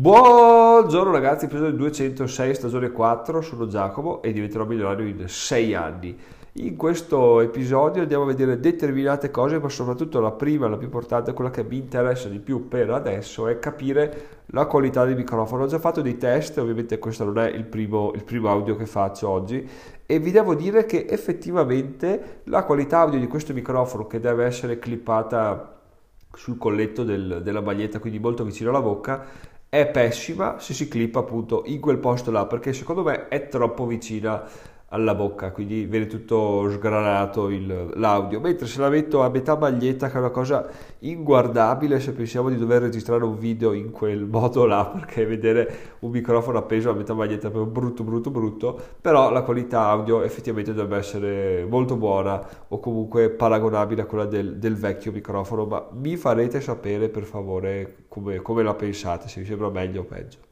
Buongiorno 0.00 1.12
ragazzi, 1.12 1.44
episodio 1.44 1.72
206, 1.72 2.54
stagione 2.54 2.90
4, 2.90 3.42
sono 3.42 3.66
Giacomo 3.66 4.22
e 4.22 4.32
diventerò 4.32 4.64
milionario 4.64 5.06
in 5.06 5.28
6 5.28 5.74
anni. 5.74 6.18
In 6.54 6.74
questo 6.76 7.40
episodio 7.42 8.00
andiamo 8.00 8.22
a 8.22 8.28
vedere 8.28 8.58
determinate 8.58 9.30
cose, 9.30 9.58
ma 9.58 9.68
soprattutto 9.68 10.18
la 10.18 10.30
prima, 10.30 10.68
la 10.68 10.78
più 10.78 10.86
importante, 10.86 11.34
quella 11.34 11.50
che 11.50 11.64
mi 11.64 11.76
interessa 11.76 12.30
di 12.30 12.38
più 12.38 12.66
per 12.66 12.88
adesso, 12.88 13.46
è 13.46 13.58
capire 13.58 14.44
la 14.46 14.64
qualità 14.64 15.04
del 15.04 15.16
microfono. 15.16 15.64
Ho 15.64 15.66
già 15.66 15.78
fatto 15.78 16.00
dei 16.00 16.16
test, 16.16 16.56
ovviamente 16.56 16.98
questo 16.98 17.24
non 17.24 17.36
è 17.36 17.50
il 17.50 17.66
primo, 17.66 18.12
il 18.14 18.24
primo 18.24 18.48
audio 18.48 18.76
che 18.76 18.86
faccio 18.86 19.28
oggi, 19.28 19.68
e 20.06 20.18
vi 20.18 20.30
devo 20.30 20.54
dire 20.54 20.86
che 20.86 21.04
effettivamente 21.10 22.40
la 22.44 22.64
qualità 22.64 23.00
audio 23.00 23.18
di 23.18 23.26
questo 23.26 23.52
microfono, 23.52 24.06
che 24.06 24.18
deve 24.18 24.46
essere 24.46 24.78
clippata 24.78 25.74
sul 26.32 26.58
colletto 26.58 27.02
del, 27.04 27.40
della 27.42 27.60
maglietta, 27.60 27.98
quindi 27.98 28.18
molto 28.18 28.44
vicino 28.44 28.70
alla 28.70 28.80
bocca, 28.80 29.26
è 29.70 29.86
pessima 29.86 30.58
se 30.58 30.74
si 30.74 30.88
clippa 30.88 31.20
appunto 31.20 31.62
in 31.66 31.80
quel 31.80 31.98
posto 31.98 32.32
là 32.32 32.44
perché 32.44 32.72
secondo 32.72 33.04
me 33.04 33.28
è 33.28 33.46
troppo 33.46 33.86
vicina 33.86 34.44
alla 34.92 35.14
bocca, 35.14 35.52
quindi 35.52 35.84
viene 35.84 36.06
tutto 36.06 36.68
sgranato 36.68 37.48
il, 37.48 37.92
l'audio, 37.94 38.40
mentre 38.40 38.66
se 38.66 38.80
la 38.80 38.88
metto 38.88 39.22
a 39.22 39.28
metà 39.28 39.56
maglietta, 39.56 40.08
che 40.08 40.16
è 40.16 40.18
una 40.18 40.30
cosa 40.30 40.68
inguardabile 41.00 42.00
se 42.00 42.12
pensiamo 42.12 42.48
di 42.48 42.56
dover 42.56 42.82
registrare 42.82 43.22
un 43.24 43.38
video 43.38 43.72
in 43.72 43.90
quel 43.92 44.24
modo 44.24 44.66
là, 44.66 44.86
perché 44.86 45.26
vedere 45.26 45.96
un 46.00 46.10
microfono 46.10 46.58
appeso 46.58 46.90
a 46.90 46.94
metà 46.94 47.14
maglietta 47.14 47.48
è 47.48 47.50
proprio 47.50 47.72
brutto, 47.72 48.02
brutto, 48.02 48.30
brutto, 48.30 48.80
però 49.00 49.30
la 49.30 49.42
qualità 49.42 49.82
audio 49.82 50.22
effettivamente 50.22 50.72
dovrebbe 50.72 50.96
essere 50.96 51.64
molto 51.68 51.96
buona 51.96 52.44
o 52.66 52.80
comunque 52.80 53.30
paragonabile 53.30 54.02
a 54.02 54.06
quella 54.06 54.26
del, 54.26 54.56
del 54.56 54.74
vecchio 54.74 55.12
microfono, 55.12 55.66
ma 55.66 55.86
mi 55.92 56.16
farete 56.16 56.60
sapere 56.60 57.08
per 57.08 57.22
favore 57.22 58.06
come, 58.08 58.38
come 58.38 58.64
la 58.64 58.74
pensate, 58.74 59.28
se 59.28 59.40
vi 59.40 59.46
sembra 59.46 59.70
meglio 59.70 60.00
o 60.00 60.04
peggio. 60.04 60.49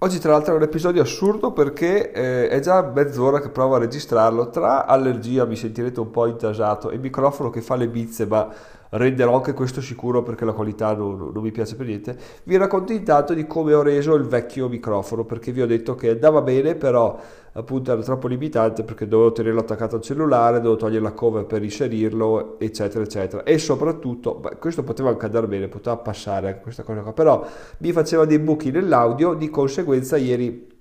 Oggi 0.00 0.18
tra 0.18 0.32
l'altro 0.32 0.52
è 0.52 0.56
un 0.58 0.62
episodio 0.62 1.00
assurdo 1.00 1.52
perché 1.52 2.12
eh, 2.12 2.48
è 2.48 2.60
già 2.60 2.82
mezz'ora 2.82 3.40
che 3.40 3.48
provo 3.48 3.76
a 3.76 3.78
registrarlo, 3.78 4.50
tra 4.50 4.84
allergia 4.84 5.46
mi 5.46 5.56
sentirete 5.56 6.00
un 6.00 6.10
po' 6.10 6.26
intasato 6.26 6.90
e 6.90 6.98
microfono 6.98 7.48
che 7.48 7.62
fa 7.62 7.76
le 7.76 7.88
bizze 7.88 8.26
ma 8.26 8.46
renderò 8.90 9.36
anche 9.36 9.54
questo 9.54 9.80
sicuro 9.80 10.22
perché 10.22 10.44
la 10.44 10.52
qualità 10.52 10.94
non, 10.94 11.30
non, 11.32 11.42
mi 11.42 11.50
piace 11.50 11.76
per 11.76 11.86
niente, 11.86 12.14
vi 12.42 12.58
racconto 12.58 12.92
intanto 12.92 13.32
di 13.32 13.46
come 13.46 13.72
ho 13.72 13.80
reso 13.80 14.12
il 14.16 14.24
vecchio 14.24 14.68
microfono 14.68 15.24
perché 15.24 15.50
vi 15.50 15.62
ho 15.62 15.66
detto 15.66 15.94
che 15.94 16.10
andava 16.10 16.42
bene 16.42 16.74
però 16.74 17.18
appunto 17.56 17.90
era 17.90 18.02
troppo 18.02 18.28
limitante 18.28 18.84
perché 18.84 19.08
dovevo 19.08 19.32
tenerlo 19.32 19.60
attaccato 19.60 19.96
al 19.96 20.02
cellulare, 20.02 20.58
dovevo 20.58 20.76
togliere 20.76 21.02
la 21.02 21.12
cover 21.12 21.46
per 21.46 21.62
inserirlo 21.62 22.58
eccetera 22.58 23.02
eccetera 23.02 23.42
e 23.42 23.58
soprattutto, 23.58 24.42
questo 24.60 24.82
poteva 24.82 25.08
anche 25.08 25.24
andare 25.24 25.46
bene, 25.46 25.68
poteva 25.68 25.96
passare 25.96 26.48
anche 26.48 26.60
questa 26.60 26.82
cosa 26.82 27.00
qua, 27.00 27.12
però 27.12 27.46
mi 27.78 27.92
faceva 27.92 28.24
dei 28.24 28.38
buchi 28.38 28.70
nell'audio, 28.70 29.34
di 29.34 29.48
conseguenza 29.48 30.16
ieri 30.16 30.74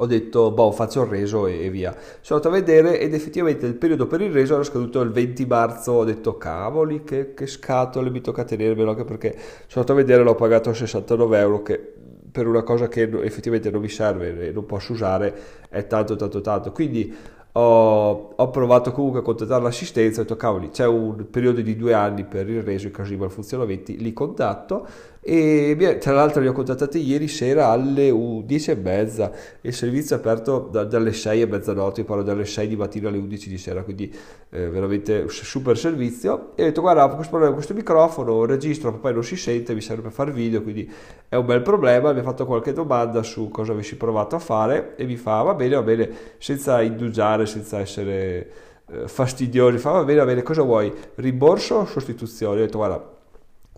ho 0.00 0.06
detto, 0.06 0.52
boh, 0.52 0.70
faccio 0.70 1.02
il 1.02 1.08
reso 1.08 1.46
e, 1.46 1.64
e 1.64 1.70
via. 1.70 1.92
Sono 2.20 2.38
andato 2.38 2.48
a 2.48 2.58
vedere 2.58 3.00
ed 3.00 3.14
effettivamente 3.14 3.66
il 3.66 3.74
periodo 3.74 4.06
per 4.06 4.20
il 4.20 4.30
reso 4.30 4.54
era 4.54 4.62
scaduto 4.62 5.00
il 5.00 5.10
20 5.10 5.46
marzo. 5.46 5.92
Ho 5.92 6.04
detto, 6.04 6.36
cavoli, 6.36 7.02
che, 7.02 7.34
che 7.34 7.46
scatole 7.48 8.10
mi 8.10 8.20
tocca 8.20 8.44
tenermelo, 8.44 8.90
anche 8.90 9.04
perché 9.04 9.32
sono 9.66 9.80
andato 9.80 9.92
a 9.92 9.96
vedere, 9.96 10.22
l'ho 10.22 10.36
pagato 10.36 10.72
69 10.72 11.38
euro, 11.38 11.62
che 11.62 11.94
per 12.38 12.46
una 12.46 12.62
cosa 12.62 12.86
che 12.86 13.02
effettivamente 13.02 13.68
non 13.68 13.80
mi 13.80 13.88
serve 13.88 14.46
e 14.46 14.52
non 14.52 14.64
posso 14.64 14.92
usare 14.92 15.34
è 15.68 15.88
tanto, 15.88 16.14
tanto, 16.14 16.40
tanto. 16.40 16.70
Quindi 16.70 17.12
ho, 17.50 18.34
ho, 18.36 18.50
provato 18.50 18.92
comunque 18.92 19.18
a 19.18 19.22
contattare 19.24 19.60
l'assistenza, 19.60 20.20
ho 20.20 20.22
detto 20.22 20.36
cavoli 20.36 20.70
c'è 20.70 20.86
un 20.86 21.28
periodo 21.30 21.60
di 21.60 21.74
due 21.74 21.94
anni 21.94 22.22
per 22.22 22.48
il 22.48 22.62
reso 22.62 22.86
in 22.86 22.92
caso 22.92 23.10
di 23.10 23.16
malfunzionamenti, 23.16 23.96
li 23.98 24.12
contatto 24.12 24.86
e 25.30 25.98
tra 26.00 26.14
l'altro 26.14 26.40
li 26.40 26.48
ho 26.48 26.52
contattati 26.52 27.06
ieri 27.06 27.28
sera 27.28 27.68
alle 27.68 28.10
10 28.44 28.70
e 28.70 28.74
mezza 28.76 29.30
il 29.60 29.74
servizio 29.74 30.16
è 30.16 30.18
aperto 30.18 30.68
da, 30.72 30.84
dalle 30.84 31.12
6 31.12 31.42
e 31.42 31.46
mezzanotte, 31.46 32.02
parlo 32.04 32.22
dalle 32.22 32.46
6 32.46 32.66
di 32.66 32.76
mattina 32.76 33.08
alle 33.10 33.18
11 33.18 33.50
di 33.50 33.58
sera, 33.58 33.82
quindi 33.82 34.10
eh, 34.48 34.70
veramente 34.70 35.28
super 35.28 35.76
servizio 35.76 36.52
e 36.54 36.62
ho 36.62 36.64
detto 36.66 36.80
guarda 36.80 37.06
questo, 37.08 37.28
problema, 37.28 37.52
questo 37.52 37.74
microfono 37.74 38.46
registro, 38.46 38.90
poi 38.94 39.12
non 39.12 39.22
si 39.22 39.36
sente, 39.36 39.74
mi 39.74 39.82
serve 39.82 40.00
per 40.00 40.12
fare 40.12 40.32
video, 40.32 40.62
quindi 40.62 40.90
è 41.28 41.34
un 41.34 41.44
bel 41.44 41.60
problema, 41.60 42.10
mi 42.14 42.20
ha 42.20 42.22
fatto 42.22 42.46
qualche 42.46 42.72
domanda 42.72 43.22
su 43.22 43.50
cosa 43.50 43.72
avessi 43.72 43.96
provato 43.96 44.34
a 44.34 44.38
fare 44.38 44.96
e 44.96 45.04
mi 45.04 45.16
fa 45.16 45.42
va 45.42 45.52
bene, 45.52 45.74
va 45.74 45.82
bene, 45.82 46.10
senza 46.38 46.80
indugiare, 46.80 47.44
senza 47.44 47.80
essere 47.80 48.50
eh, 48.90 49.06
fastidiosi, 49.08 49.76
fa 49.76 49.90
va 49.90 50.04
bene, 50.04 50.20
va 50.20 50.24
bene, 50.24 50.42
cosa 50.42 50.62
vuoi? 50.62 50.90
Rimborso 51.16 51.74
o 51.74 51.84
sostituzione? 51.84 52.62
Ho 52.62 52.64
detto 52.64 52.78
guarda 52.78 53.16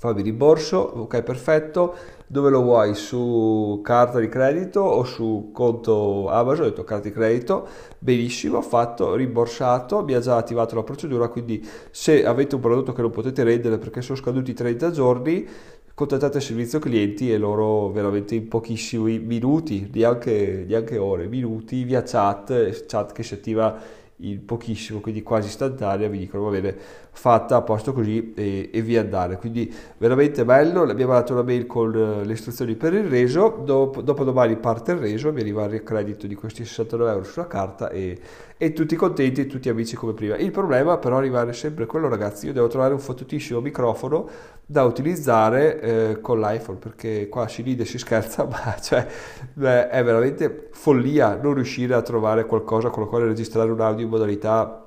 fammi 0.00 0.22
rimborso, 0.22 0.78
ok 0.78 1.22
perfetto, 1.22 1.94
dove 2.26 2.48
lo 2.48 2.62
vuoi? 2.62 2.94
Su 2.94 3.80
carta 3.82 4.18
di 4.18 4.30
credito 4.30 4.80
o 4.80 5.04
su 5.04 5.50
conto 5.52 6.30
Amazon? 6.30 6.64
Ho 6.64 6.68
detto 6.70 6.84
carta 6.84 7.08
di 7.08 7.14
credito, 7.14 7.68
benissimo, 7.98 8.62
fatto, 8.62 9.14
rimborsato, 9.14 9.98
ha 9.98 10.18
già 10.20 10.36
attivato 10.36 10.74
la 10.74 10.82
procedura, 10.82 11.28
quindi 11.28 11.62
se 11.90 12.24
avete 12.24 12.54
un 12.54 12.62
prodotto 12.62 12.94
che 12.94 13.02
non 13.02 13.10
potete 13.10 13.44
rendere 13.44 13.76
perché 13.76 14.00
sono 14.00 14.16
scaduti 14.16 14.54
30 14.54 14.90
giorni, 14.90 15.46
contattate 15.92 16.38
il 16.38 16.44
servizio 16.44 16.78
clienti 16.78 17.30
e 17.30 17.36
loro 17.36 17.90
veramente 17.90 18.34
in 18.34 18.48
pochissimi 18.48 19.18
minuti, 19.18 19.90
neanche, 19.92 20.64
neanche 20.66 20.96
ore, 20.96 21.26
minuti 21.26 21.84
via 21.84 22.02
chat, 22.02 22.86
chat 22.86 23.12
che 23.12 23.22
si 23.22 23.34
attiva 23.34 23.78
in 24.20 24.44
pochissimo, 24.44 25.00
quindi 25.00 25.22
quasi 25.22 25.48
istantanea, 25.48 26.08
vi 26.08 26.18
dicono 26.18 26.44
va 26.44 26.50
bene, 26.50 26.76
fatta 27.12 27.56
a 27.56 27.62
posto 27.62 27.92
così 27.92 28.32
e, 28.34 28.70
e 28.72 28.82
via 28.82 29.00
andare. 29.00 29.36
Quindi 29.36 29.72
veramente 29.98 30.44
bello, 30.44 30.82
abbiamo 30.82 31.12
dato 31.12 31.32
una 31.32 31.42
mail 31.42 31.66
con 31.66 31.94
eh, 31.94 32.24
le 32.24 32.32
istruzioni 32.32 32.74
per 32.74 32.94
il 32.94 33.04
reso, 33.04 33.60
dopo, 33.64 34.02
dopo 34.02 34.24
domani 34.24 34.56
parte 34.56 34.92
il 34.92 34.98
reso, 34.98 35.32
mi 35.32 35.40
arriva 35.40 35.64
il 35.64 35.70
ricredito 35.70 36.26
di 36.26 36.34
questi 36.34 36.64
69 36.64 37.10
euro 37.10 37.24
sulla 37.24 37.46
carta 37.46 37.90
e, 37.90 38.18
e 38.56 38.72
tutti 38.72 38.96
contenti, 38.96 39.46
tutti 39.46 39.68
amici 39.68 39.96
come 39.96 40.12
prima. 40.12 40.36
Il 40.36 40.50
problema 40.50 40.98
però 40.98 41.18
rimane 41.18 41.52
sempre 41.52 41.86
quello 41.86 42.08
ragazzi, 42.08 42.46
io 42.46 42.52
devo 42.52 42.68
trovare 42.68 42.94
un 42.94 43.00
fottutissimo 43.00 43.60
microfono 43.60 44.28
da 44.70 44.84
utilizzare 44.84 45.80
eh, 45.80 46.20
con 46.20 46.38
l'iPhone 46.38 46.78
perché 46.78 47.28
qua 47.28 47.48
si 47.48 47.62
ride, 47.62 47.84
si 47.84 47.98
scherza, 47.98 48.44
ma 48.48 48.76
cioè, 48.80 49.06
beh, 49.52 49.88
è 49.88 50.04
veramente 50.04 50.68
follia 50.70 51.34
non 51.34 51.54
riuscire 51.54 51.92
a 51.94 52.02
trovare 52.02 52.46
qualcosa 52.46 52.88
con 52.88 53.02
la 53.02 53.08
quale 53.08 53.26
registrare 53.26 53.70
un 53.70 53.80
audio 53.80 54.06
modalità 54.10 54.86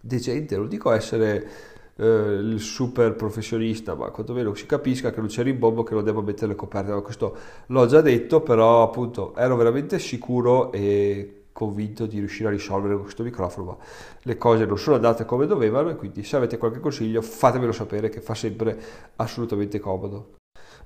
decente, 0.00 0.56
non 0.56 0.68
dico 0.68 0.90
essere 0.90 1.48
eh, 1.96 2.04
il 2.04 2.60
super 2.60 3.14
professionista, 3.14 3.94
ma 3.94 4.10
quantomeno 4.10 4.54
si 4.54 4.66
capisca 4.66 5.10
che 5.10 5.20
non 5.20 5.28
c'è 5.28 5.42
rimbombo 5.42 5.82
che 5.82 5.94
non 5.94 6.04
devo 6.04 6.22
mettere 6.22 6.48
le 6.48 6.54
coperte, 6.54 6.92
ma 6.92 7.00
questo 7.00 7.36
l'ho 7.66 7.86
già 7.86 8.00
detto, 8.00 8.40
però 8.40 8.82
appunto 8.82 9.34
ero 9.34 9.56
veramente 9.56 9.98
sicuro 9.98 10.70
e 10.72 11.44
convinto 11.52 12.04
di 12.04 12.18
riuscire 12.18 12.48
a 12.48 12.52
risolvere 12.52 12.92
con 12.92 13.04
questo 13.04 13.22
microfono, 13.22 13.66
ma 13.66 13.76
le 14.22 14.36
cose 14.36 14.66
non 14.66 14.76
sono 14.76 14.96
andate 14.96 15.24
come 15.24 15.46
dovevano 15.46 15.88
e 15.88 15.96
quindi 15.96 16.22
se 16.22 16.36
avete 16.36 16.58
qualche 16.58 16.80
consiglio 16.80 17.22
fatemelo 17.22 17.72
sapere 17.72 18.10
che 18.10 18.20
fa 18.20 18.34
sempre 18.34 18.78
assolutamente 19.16 19.78
comodo. 19.78 20.34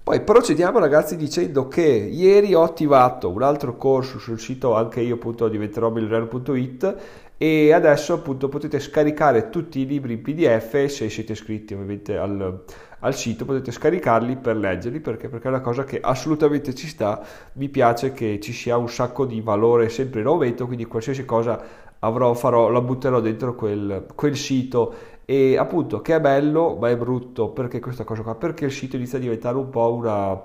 Poi 0.03 0.23
procediamo 0.23 0.79
ragazzi 0.79 1.17
dicendo 1.17 1.69
che 1.69 1.83
ieri 1.83 2.55
ho 2.55 2.63
attivato 2.63 3.29
un 3.29 3.43
altro 3.43 3.77
corso 3.77 4.19
sul 4.19 4.41
sito 4.41 4.75
anche 4.75 5.01
io 5.01 5.19
e 7.43 7.73
adesso 7.73 8.13
appunto 8.13 8.51
potete 8.51 8.79
scaricare 8.81 9.49
tutti 9.49 9.81
i 9.81 9.87
libri 9.87 10.13
in 10.13 10.21
pdf 10.21 10.85
se 10.85 11.09
siete 11.09 11.33
iscritti 11.33 11.73
ovviamente 11.73 12.19
al, 12.19 12.65
al 12.99 13.15
sito 13.15 13.47
potete 13.47 13.73
scaricarli 13.73 14.37
per 14.37 14.59
leggerli 14.59 15.01
perché, 15.01 15.31
perché 15.31 15.47
è 15.47 15.51
una 15.51 15.63
cosa 15.63 15.85
che 15.85 16.01
assolutamente 16.01 16.75
ci 16.75 16.87
sta. 16.87 17.25
Mi 17.55 17.71
piace 17.71 18.13
che 18.13 18.41
ci 18.41 18.53
sia 18.53 18.77
un 18.77 18.91
sacco 18.91 19.25
di 19.25 19.41
valore 19.41 19.89
sempre 19.89 20.21
in 20.21 20.27
aumento 20.27 20.67
quindi 20.67 20.85
qualsiasi 20.85 21.25
cosa 21.25 21.59
avrò 22.01 22.35
farò 22.35 22.69
la 22.69 22.83
butterò 22.83 23.21
dentro 23.21 23.55
quel, 23.55 24.05
quel 24.15 24.37
sito. 24.37 24.95
E 25.25 25.57
appunto 25.57 26.03
che 26.03 26.17
è 26.17 26.21
bello 26.21 26.77
ma 26.79 26.91
è 26.91 26.97
brutto 26.99 27.53
perché 27.53 27.81
questa 27.81 28.05
cosa 28.05 28.21
qua? 28.21 28.35
Perché 28.35 28.67
il 28.67 28.73
sito 28.73 28.97
inizia 28.97 29.17
a 29.17 29.21
diventare 29.23 29.57
un 29.57 29.71
po' 29.71 29.95
una, 29.95 30.39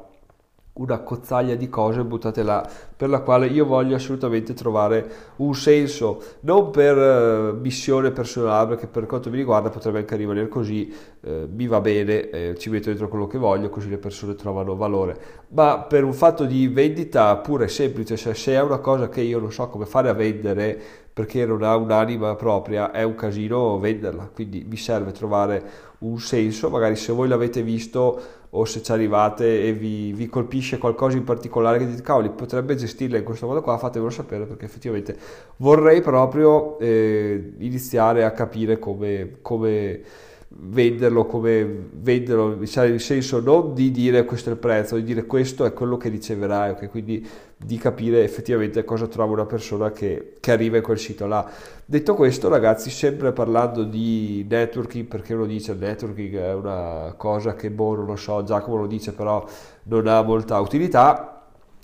una 0.75 0.99
cozzaglia 0.99 1.55
di 1.55 1.69
cose 1.69 2.03
buttate 2.03 2.43
là 2.43 2.67
per 2.97 3.07
la 3.07 3.21
quale 3.21 3.47
io 3.47 3.65
voglio 3.65 3.95
assolutamente 3.95 4.53
trovare 4.53 5.09
un 5.37 5.55
senso 5.55 6.21
non 6.41 6.69
per 6.69 6.97
uh, 6.97 7.57
missione 7.57 8.11
personale 8.11 8.67
perché 8.69 8.87
per 8.87 9.05
quanto 9.05 9.29
mi 9.29 9.37
riguarda 9.37 9.69
potrebbe 9.69 9.99
anche 9.99 10.17
rimanere 10.17 10.49
così 10.49 10.93
uh, 11.21 11.47
mi 11.49 11.67
va 11.67 11.79
bene 11.79 12.29
eh, 12.29 12.55
ci 12.57 12.69
metto 12.69 12.89
dentro 12.89 13.07
quello 13.07 13.27
che 13.27 13.37
voglio 13.37 13.69
così 13.69 13.89
le 13.89 13.97
persone 13.97 14.35
trovano 14.35 14.75
valore. 14.75 15.17
Ma 15.49 15.79
per 15.79 16.03
un 16.03 16.13
fatto 16.13 16.43
di 16.43 16.67
vendita 16.67 17.37
pure 17.37 17.69
semplice 17.69 18.17
cioè 18.17 18.33
se 18.33 18.53
è 18.53 18.61
una 18.61 18.79
cosa 18.79 19.07
che 19.07 19.21
io 19.21 19.39
non 19.39 19.53
so 19.53 19.69
come 19.69 19.85
fare 19.85 20.09
a 20.09 20.13
vendere 20.13 21.03
perché 21.15 21.45
non 21.45 21.63
ha 21.63 21.77
un'anima 21.77 22.35
propria, 22.35 22.91
è 22.91 23.03
un 23.03 23.15
casino 23.15 23.79
venderla, 23.79 24.29
quindi 24.33 24.65
vi 24.67 24.75
serve 24.75 25.13
trovare 25.13 25.63
un 25.99 26.19
senso, 26.19 26.69
magari 26.69 26.97
se 26.97 27.13
voi 27.13 27.29
l'avete 27.29 27.61
visto 27.61 28.19
o 28.57 28.65
se 28.65 28.81
ci 28.81 28.91
arrivate 28.91 29.63
e 29.67 29.73
vi, 29.73 30.13
vi 30.13 30.27
colpisce 30.27 30.77
qualcosa 30.77 31.17
in 31.17 31.23
particolare 31.23 31.77
che 31.77 31.87
dite 31.87 32.01
cavoli 32.01 32.29
potrebbe 32.29 32.75
gestirla 32.75 33.17
in 33.17 33.23
questo 33.23 33.47
modo 33.47 33.61
qua, 33.61 33.77
fatemelo 33.77 34.09
sapere 34.09 34.45
perché 34.45 34.65
effettivamente 34.65 35.17
vorrei 35.57 36.01
proprio 36.01 36.79
eh, 36.79 37.53
iniziare 37.57 38.23
a 38.23 38.31
capire 38.31 38.79
come, 38.79 39.37
come 39.41 40.01
venderlo 40.47 41.25
come 41.25 41.87
venderlo, 41.91 42.55
nel 42.55 42.99
senso 42.99 43.39
non 43.39 43.73
di 43.73 43.91
dire 43.91 44.25
questo 44.25 44.49
è 44.49 44.53
il 44.53 44.59
prezzo, 44.59 44.95
di 44.95 45.03
dire 45.03 45.25
questo 45.25 45.65
è 45.65 45.73
quello 45.73 45.97
che 45.97 46.09
riceverai, 46.09 46.71
okay? 46.71 46.87
quindi 46.87 47.27
di 47.57 47.77
capire 47.77 48.23
effettivamente 48.23 48.83
cosa 48.83 49.07
trova 49.07 49.33
una 49.33 49.45
persona 49.45 49.91
che, 49.91 50.33
che, 50.39 50.51
arriva 50.51 50.77
in 50.77 50.83
quel 50.83 50.99
sito 50.99 51.25
là. 51.25 51.49
Detto 51.85 52.13
questo, 52.13 52.47
ragazzi, 52.47 52.89
sempre 52.89 53.31
parlando 53.31 53.83
di 53.83 54.45
networking, 54.47 55.05
perché 55.05 55.33
uno 55.33 55.45
dice 55.45 55.73
networking 55.73 56.35
è 56.37 56.53
una 56.53 57.13
cosa 57.17 57.55
che 57.55 57.71
boh, 57.71 57.95
non 57.95 58.05
lo 58.05 58.15
so, 58.15 58.43
Giacomo 58.43 58.77
lo 58.77 58.87
dice, 58.87 59.13
però 59.13 59.45
non 59.83 60.07
ha 60.07 60.21
molta 60.21 60.59
utilità. 60.59 61.31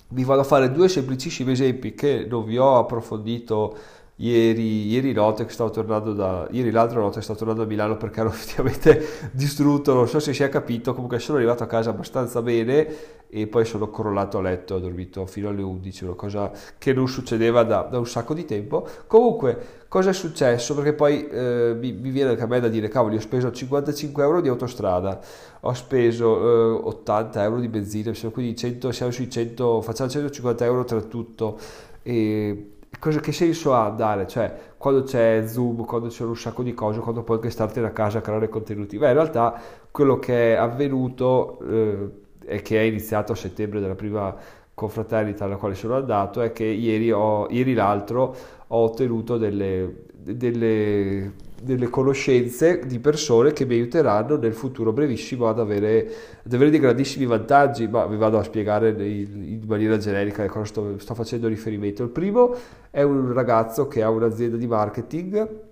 Vi 0.10 0.24
vado 0.24 0.42
a 0.42 0.46
fare 0.46 0.72
due 0.72 0.90
semplicissimi 0.90 1.54
esempi 1.54 1.94
che 1.94 2.26
non 2.30 2.44
vi 2.44 2.58
ho 2.58 2.78
approfondito 2.78 3.76
Ieri, 4.22 4.86
ieri, 4.86 5.14
da 5.14 6.48
ieri 6.52 6.70
l'altra 6.70 7.00
notte 7.00 7.22
stavo 7.22 7.40
tornando 7.40 7.64
a 7.64 7.66
Milano 7.66 7.98
perché 7.98 8.20
ero 8.20 8.30
effettivamente 8.30 9.32
distrutto 9.32 9.96
non 9.96 10.08
so 10.08 10.20
se 10.20 10.32
si 10.32 10.44
è 10.44 10.50
capito 10.50 10.94
comunque 10.94 11.18
sono 11.18 11.40
arrivato 11.40 11.64
a 11.64 11.66
casa 11.66 11.90
abbastanza 11.90 12.40
bene 12.44 12.88
e 13.28 13.48
poi 13.48 13.66
sono 13.66 13.90
crollato 13.90 14.38
a 14.38 14.42
letto 14.42 14.76
ho 14.76 14.80
dormito 14.80 15.26
fino 15.26 15.50
alle 15.50 15.64
11 15.64 16.04
una 16.04 16.14
cosa 16.14 16.52
che 16.78 16.94
non 16.94 17.08
succedeva 17.08 17.64
da, 17.64 17.88
da 17.90 17.98
un 17.98 18.06
sacco 18.06 18.36
di 18.36 18.46
tempo. 18.46 18.86
Comunque 19.08 19.86
cosa 19.88 20.12
è 20.12 20.14
successo? 20.14 20.76
Perché 20.76 20.94
poi 20.94 21.28
eh, 21.28 21.76
mi, 21.80 21.92
mi, 21.92 22.12
viene 22.12 22.32
anche 22.32 22.44
a 22.44 22.48
me 22.48 22.60
da 22.60 22.68
dire 22.68 22.90
cavoli 22.90 23.16
ho 23.16 23.22
speso 23.22 23.52
55 23.52 24.22
euro 24.22 24.42
di 24.42 24.50
autostrada 24.50 25.20
ho 25.62 25.74
speso 25.74 26.78
eh, 26.78 26.82
80 26.84 27.42
euro 27.42 27.60
di 27.60 27.70
benzina 27.70 28.12
quindi 28.32 28.56
100, 28.56 28.92
siamo 28.92 29.12
sui 29.12 29.32
100 29.32 29.82
facciamo 29.82 30.10
150 30.12 30.64
euro 30.66 30.84
tra 30.84 31.02
tutto. 31.02 31.58
E 32.04 32.72
cosa, 33.02 33.20
che 33.20 33.32
senso 33.32 33.74
ha 33.74 33.86
andare? 33.86 34.28
Cioè, 34.28 34.54
quando 34.78 35.02
c'è 35.02 35.44
Zoom, 35.48 35.86
quando 35.86 36.08
c'è 36.08 36.24
un 36.24 36.38
sacco 36.38 36.62
di 36.62 36.76
cose, 36.76 37.00
quando 37.00 37.24
puoi 37.24 37.38
anche 37.38 37.50
startene 37.50 37.88
a 37.88 37.92
casa 37.92 38.20
a 38.20 38.22
creare 38.22 38.48
contenuti. 38.48 38.98
Beh, 39.00 39.08
in 39.08 39.14
realtà 39.14 39.60
quello 39.90 40.20
che 40.20 40.54
è 40.54 40.56
avvenuto 40.56 41.60
eh, 41.68 42.10
e 42.46 42.62
che 42.62 42.80
è 42.80 42.84
iniziato 42.84 43.32
a 43.32 43.36
settembre 43.36 43.80
della 43.80 43.96
prima 43.96 44.36
confraternita 44.76 45.46
alla 45.46 45.58
quale 45.58 45.74
sono 45.74 45.96
andato 45.96 46.42
è 46.42 46.52
che 46.52 46.64
ieri, 46.64 47.12
ho, 47.12 47.48
ieri 47.50 47.74
l'altro 47.74 48.36
ho 48.68 48.78
ottenuto 48.78 49.38
delle, 49.38 50.06
delle 50.14 51.34
delle 51.62 51.90
conoscenze 51.90 52.82
di 52.86 53.00
persone 53.00 53.54
che 53.54 53.66
mi 53.66 53.76
aiuteranno 53.76 54.38
nel 54.38 54.54
futuro 54.54 54.92
brevissimo 54.92 55.48
ad 55.48 55.60
avere, 55.60 56.10
ad 56.44 56.54
avere 56.54 56.70
dei 56.70 56.80
grandissimi 56.80 57.26
vantaggi, 57.26 57.88
ma 57.88 58.06
vi 58.06 58.18
vado 58.18 58.38
a 58.38 58.44
spiegare 58.44 58.90
in 58.90 59.64
maniera 59.68 59.98
generica 59.98 60.44
a 60.44 60.48
cosa 60.48 60.66
sto, 60.66 61.00
sto 61.00 61.14
facendo 61.14 61.48
riferimento. 61.48 62.04
Il 62.04 62.10
primo 62.10 62.56
è 62.90 63.02
un 63.04 63.32
ragazzo 63.34 63.88
che 63.88 64.02
ha 64.02 64.10
un'azienda 64.10 64.58
di 64.58 64.68
marketing 64.68 65.70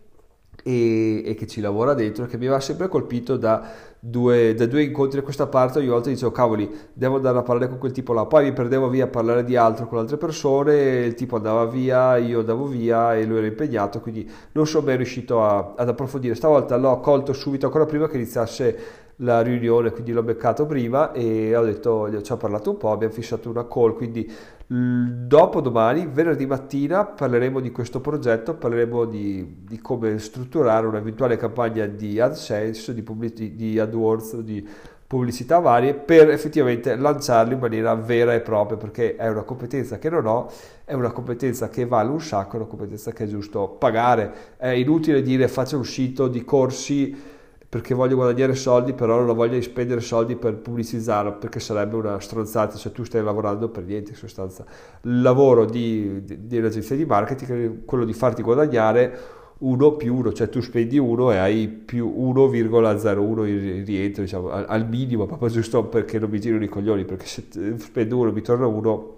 e, 0.70 1.24
e, 1.26 1.34
che 1.34 1.48
ci 1.48 1.62
lavora 1.62 1.96
dentro, 1.96 2.28
che 2.28 2.38
mi 2.38 2.46
aveva 2.46 2.60
sempre 2.60 2.88
colpito 2.88 3.38
da 3.38 3.68
due, 4.00 4.54
da 4.54 4.68
due 4.68 4.84
incontri 4.84 5.20
a 5.20 5.24
questa 5.24 5.48
parte. 5.48 5.80
Ogni 5.80 5.88
volta 5.88 6.10
dicevo, 6.10 6.32
cavoli, 6.32 6.70
devo 6.94 7.16
andare 7.16 7.40
a 7.40 7.42
parlare 7.42 7.70
con 7.70 7.80
quel 7.80 7.92
tipo 7.92 8.14
là. 8.14 8.26
Poi 8.26 8.44
mi 8.44 8.54
perdevo 8.54 8.88
via 8.88 9.06
a 9.06 9.08
parlare 9.08 9.44
di 9.44 9.56
altro 9.56 9.88
con 9.88 9.98
altre 9.98 10.18
persone, 10.18 11.06
il 11.06 11.16
tipo 11.16 11.38
andava 11.38 11.66
via, 11.66 12.18
io 12.18 12.42
andavo 12.42 12.68
via 12.68 13.16
e 13.16 13.26
lui 13.26 13.38
era 13.38 13.48
impegnato, 13.48 14.00
quindi 14.00 14.30
non 14.52 14.68
sono 14.68 14.86
mai 14.86 14.98
riuscito 14.98 15.44
a, 15.44 15.74
ad 15.76 15.90
approfondire. 15.90 16.36
Stavolta 16.36 16.78
l'ho 16.78 17.00
colto 17.00 17.34
subito, 17.34 17.66
ancora 17.66 17.88
prima 17.88 18.08
che 18.08 18.18
iniziasse 18.18 18.80
la 19.22 19.42
riunione, 19.42 19.92
quindi 19.92 20.12
l'ho 20.12 20.24
beccato 20.24 20.66
prima 20.66 21.12
e 21.12 21.56
ho 21.56 21.64
detto, 21.64 22.22
ci 22.22 22.32
ho 22.32 22.38
parlato 22.38 22.70
un 22.70 22.78
po', 22.78 22.92
abbiamo 22.92 23.12
fissato 23.12 23.50
una 23.50 23.68
call, 23.68 23.96
quindi 23.96 24.32
dopo 24.72 25.62
domani, 25.62 26.06
venerdì 26.06 26.46
mattina, 26.46 27.04
parleremo 27.04 27.60
di 27.60 27.72
questo 27.72 28.02
progetto, 28.02 28.54
parleremo 28.54 29.06
di, 29.06 29.64
di 29.68 29.80
come 29.80 30.20
strutturare 30.20 30.86
un'eventuale 30.86 31.38
campagna 31.38 31.88
di 31.88 32.20
AdSense, 32.20 32.94
di, 32.94 33.02
pubblic- 33.02 33.56
di 33.56 33.80
AdWords, 33.80 34.38
di 34.42 34.68
pubblicità 35.08 35.58
varie 35.58 35.96
per 35.96 36.30
effettivamente 36.30 36.96
lanciarli 36.96 37.54
in 37.56 37.60
maniera 37.60 37.96
vera 37.96 38.36
e 38.36 38.42
propria 38.42 38.78
perché 38.78 39.16
è 39.16 39.28
una 39.28 39.42
competenza 39.42 39.98
che 39.98 40.08
non 40.08 40.28
ho, 40.28 40.52
è 40.86 40.94
una 40.94 41.12
competenza 41.12 41.68
che 41.68 41.88
vale 41.88 42.12
un 42.12 42.22
sacco, 42.22 42.54
è 42.54 42.60
una 42.60 42.68
competenza 42.68 43.12
che 43.12 43.24
è 43.24 43.28
giusto 43.28 43.70
pagare. 43.70 44.32
È 44.58 44.68
inutile 44.68 45.24
dire 45.24 45.48
faccio 45.48 45.78
un 45.78 45.86
sito 45.86 46.28
di 46.28 46.46
corsi 46.46 47.38
perché 47.70 47.94
voglio 47.94 48.16
guadagnare 48.16 48.56
soldi, 48.56 48.94
però 48.94 49.24
non 49.24 49.36
voglio 49.36 49.62
spendere 49.62 50.02
soldi 50.02 50.36
per 50.36 50.56
pubblicizzarlo, 50.56 51.34
perché 51.38 51.60
sarebbe 51.60 51.98
una 51.98 52.20
stronzata 52.20 52.76
se 52.78 52.92
tu 52.92 53.04
stai 53.04 53.24
lavorando 53.24 53.70
per 53.70 53.84
niente 53.84 54.12
in 54.12 54.18
sostanza. 54.18 54.66
Il 55.04 55.22
lavoro 55.22 55.66
di, 55.66 56.24
di, 56.24 56.48
di 56.48 56.58
un'agenzia 56.58 56.96
di 56.96 57.06
marketing 57.06 57.52
è 57.52 57.86
quello 57.86 58.06
di 58.06 58.14
farti 58.14 58.42
guadagnare 58.42 59.38
1 59.60 59.92
più 59.98 60.16
1, 60.16 60.34
cioè 60.34 60.50
tu 60.50 60.62
spendi 60.62 60.98
1 60.98 61.32
e 61.32 61.38
hai 61.38 61.68
più 61.68 62.12
1,01 62.18 63.46
in 63.46 63.86
rientro, 63.86 64.24
diciamo, 64.24 64.50
al, 64.50 64.66
al, 64.68 64.88
minimo, 64.88 65.28
proprio 65.28 65.50
giusto 65.50 65.84
perché 65.84 66.18
non 66.18 66.32
mi 66.32 66.40
girano 66.40 66.64
i 66.64 66.70
coglioni, 66.70 67.06
perché 67.06 67.28
se 67.28 67.46
spendo 67.78 68.18
1 68.18 68.32
mi 68.32 68.42
torna 68.42 68.66
1, 68.66 69.16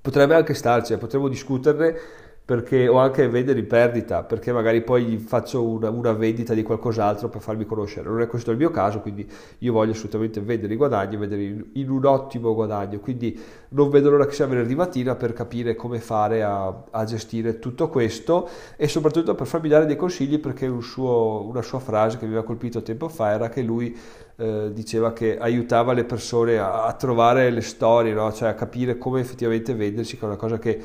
potrebbe 0.00 0.36
anche 0.36 0.54
starci, 0.54 0.92
eh, 0.92 0.98
potremmo 0.98 1.26
discuterne 1.26 1.94
perché, 2.44 2.88
o 2.88 2.98
anche 2.98 3.28
vendere 3.28 3.60
in 3.60 3.68
perdita, 3.68 4.24
perché 4.24 4.52
magari 4.52 4.82
poi 4.82 5.18
faccio 5.18 5.64
una, 5.64 5.90
una, 5.90 6.12
vendita 6.12 6.54
di 6.54 6.62
qualcos'altro 6.64 7.28
per 7.28 7.40
farmi 7.40 7.64
conoscere. 7.64 8.08
Non 8.08 8.20
è 8.20 8.26
questo 8.26 8.50
il 8.50 8.56
mio 8.56 8.70
caso, 8.70 8.98
quindi 9.00 9.28
io 9.58 9.72
voglio 9.72 9.92
assolutamente 9.92 10.40
vendere 10.40 10.74
i 10.74 10.76
guadagni, 10.76 11.16
vendere 11.16 11.42
in, 11.42 11.64
in 11.74 11.88
un 11.88 12.04
ottimo 12.04 12.52
guadagno. 12.52 12.98
Quindi 12.98 13.40
non 13.70 13.90
vedo 13.90 14.10
l'ora 14.10 14.26
che 14.26 14.34
sia 14.34 14.46
venerdì 14.46 14.74
mattina 14.74 15.14
per 15.14 15.32
capire 15.32 15.76
come 15.76 16.00
fare 16.00 16.42
a, 16.42 16.82
a 16.90 17.04
gestire 17.04 17.60
tutto 17.60 17.88
questo 17.88 18.48
e 18.76 18.88
soprattutto 18.88 19.36
per 19.36 19.46
farmi 19.46 19.68
dare 19.68 19.86
dei 19.86 19.96
consigli 19.96 20.40
perché 20.40 20.66
un 20.66 20.82
suo, 20.82 21.44
una 21.46 21.62
sua 21.62 21.78
frase 21.78 22.18
che 22.18 22.24
mi 22.24 22.32
aveva 22.32 22.44
colpito 22.44 22.82
tempo 22.82 23.08
fa 23.08 23.30
era 23.30 23.48
che 23.48 23.62
lui 23.62 23.96
eh, 24.36 24.70
diceva 24.72 25.12
che 25.12 25.38
aiutava 25.38 25.92
le 25.92 26.04
persone 26.04 26.58
a, 26.58 26.84
a 26.84 26.92
trovare 26.94 27.50
le 27.50 27.60
storie, 27.60 28.12
no? 28.12 28.32
cioè 28.32 28.48
a 28.50 28.54
capire 28.54 28.98
come 28.98 29.20
effettivamente 29.20 29.74
vendersi, 29.74 30.16
che 30.16 30.22
è 30.24 30.26
una 30.26 30.36
cosa 30.36 30.58
che 30.58 30.80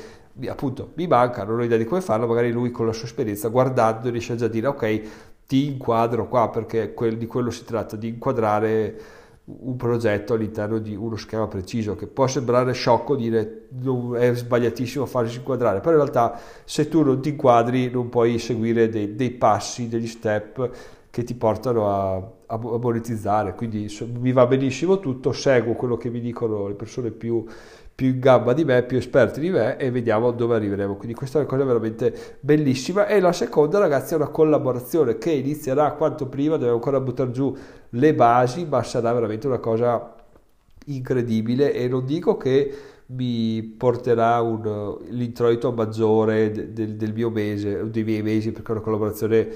appunto 0.46 0.92
mi 0.94 1.06
manca, 1.06 1.44
non 1.44 1.58
ho 1.58 1.64
idea 1.64 1.78
di 1.78 1.84
come 1.84 2.00
farlo, 2.00 2.26
magari 2.26 2.52
lui 2.52 2.70
con 2.70 2.86
la 2.86 2.92
sua 2.92 3.06
esperienza 3.06 3.48
guardando 3.48 4.10
riesce 4.10 4.36
già 4.36 4.44
a 4.44 4.48
dire 4.48 4.68
ok 4.68 5.02
ti 5.46 5.66
inquadro 5.66 6.28
qua 6.28 6.50
perché 6.50 6.92
quel, 6.92 7.16
di 7.16 7.26
quello 7.26 7.50
si 7.50 7.64
tratta, 7.64 7.96
di 7.96 8.08
inquadrare 8.08 9.00
un 9.44 9.76
progetto 9.76 10.34
all'interno 10.34 10.78
di 10.78 10.94
uno 10.94 11.16
schema 11.16 11.48
preciso 11.48 11.94
che 11.96 12.06
può 12.06 12.26
sembrare 12.26 12.74
sciocco 12.74 13.16
dire 13.16 13.68
è 14.18 14.34
sbagliatissimo 14.34 15.06
farsi 15.06 15.38
inquadrare 15.38 15.80
però 15.80 15.92
in 15.92 16.02
realtà 16.02 16.38
se 16.64 16.86
tu 16.90 17.02
non 17.02 17.22
ti 17.22 17.30
inquadri 17.30 17.90
non 17.90 18.10
puoi 18.10 18.38
seguire 18.38 18.90
dei, 18.90 19.14
dei 19.14 19.30
passi 19.30 19.88
degli 19.88 20.06
step 20.06 20.70
che 21.08 21.24
ti 21.24 21.34
portano 21.34 21.88
a, 21.88 22.30
a, 22.48 22.58
monetizzare 22.58 23.54
quindi 23.54 23.88
mi 24.18 24.32
va 24.32 24.46
benissimo 24.46 24.98
tutto 24.98 25.32
seguo 25.32 25.74
quello 25.74 25.96
che 25.96 26.10
mi 26.10 26.20
dicono 26.20 26.68
le 26.68 26.74
persone 26.74 27.10
più 27.10 27.44
più 27.98 28.06
in 28.10 28.20
gamba 28.20 28.52
di 28.52 28.64
me, 28.64 28.84
più 28.84 28.96
esperti 28.96 29.40
di 29.40 29.50
me 29.50 29.76
e 29.76 29.90
vediamo 29.90 30.30
dove 30.30 30.54
arriveremo. 30.54 30.94
Quindi 30.94 31.14
questa 31.14 31.38
è 31.38 31.40
una 31.40 31.50
cosa 31.50 31.64
veramente 31.64 32.36
bellissima. 32.38 33.08
E 33.08 33.18
la 33.18 33.32
seconda, 33.32 33.80
ragazzi, 33.80 34.12
è 34.12 34.16
una 34.16 34.28
collaborazione 34.28 35.18
che 35.18 35.32
inizierà 35.32 35.90
quanto 35.94 36.26
prima, 36.28 36.52
dobbiamo 36.52 36.74
ancora 36.74 37.00
buttare 37.00 37.32
giù 37.32 37.52
le 37.88 38.14
basi, 38.14 38.66
ma 38.66 38.84
sarà 38.84 39.12
veramente 39.12 39.48
una 39.48 39.58
cosa 39.58 40.14
incredibile 40.86 41.72
e 41.72 41.88
non 41.88 42.04
dico 42.04 42.36
che 42.36 42.72
mi 43.06 43.62
porterà 43.62 44.40
un, 44.42 44.98
l'introito 45.08 45.72
maggiore 45.72 46.52
del, 46.52 46.94
del 46.94 47.12
mio 47.12 47.30
mese, 47.30 47.90
dei 47.90 48.04
miei 48.04 48.22
mesi, 48.22 48.52
perché 48.52 48.68
è 48.68 48.74
una 48.76 48.80
collaborazione 48.80 49.48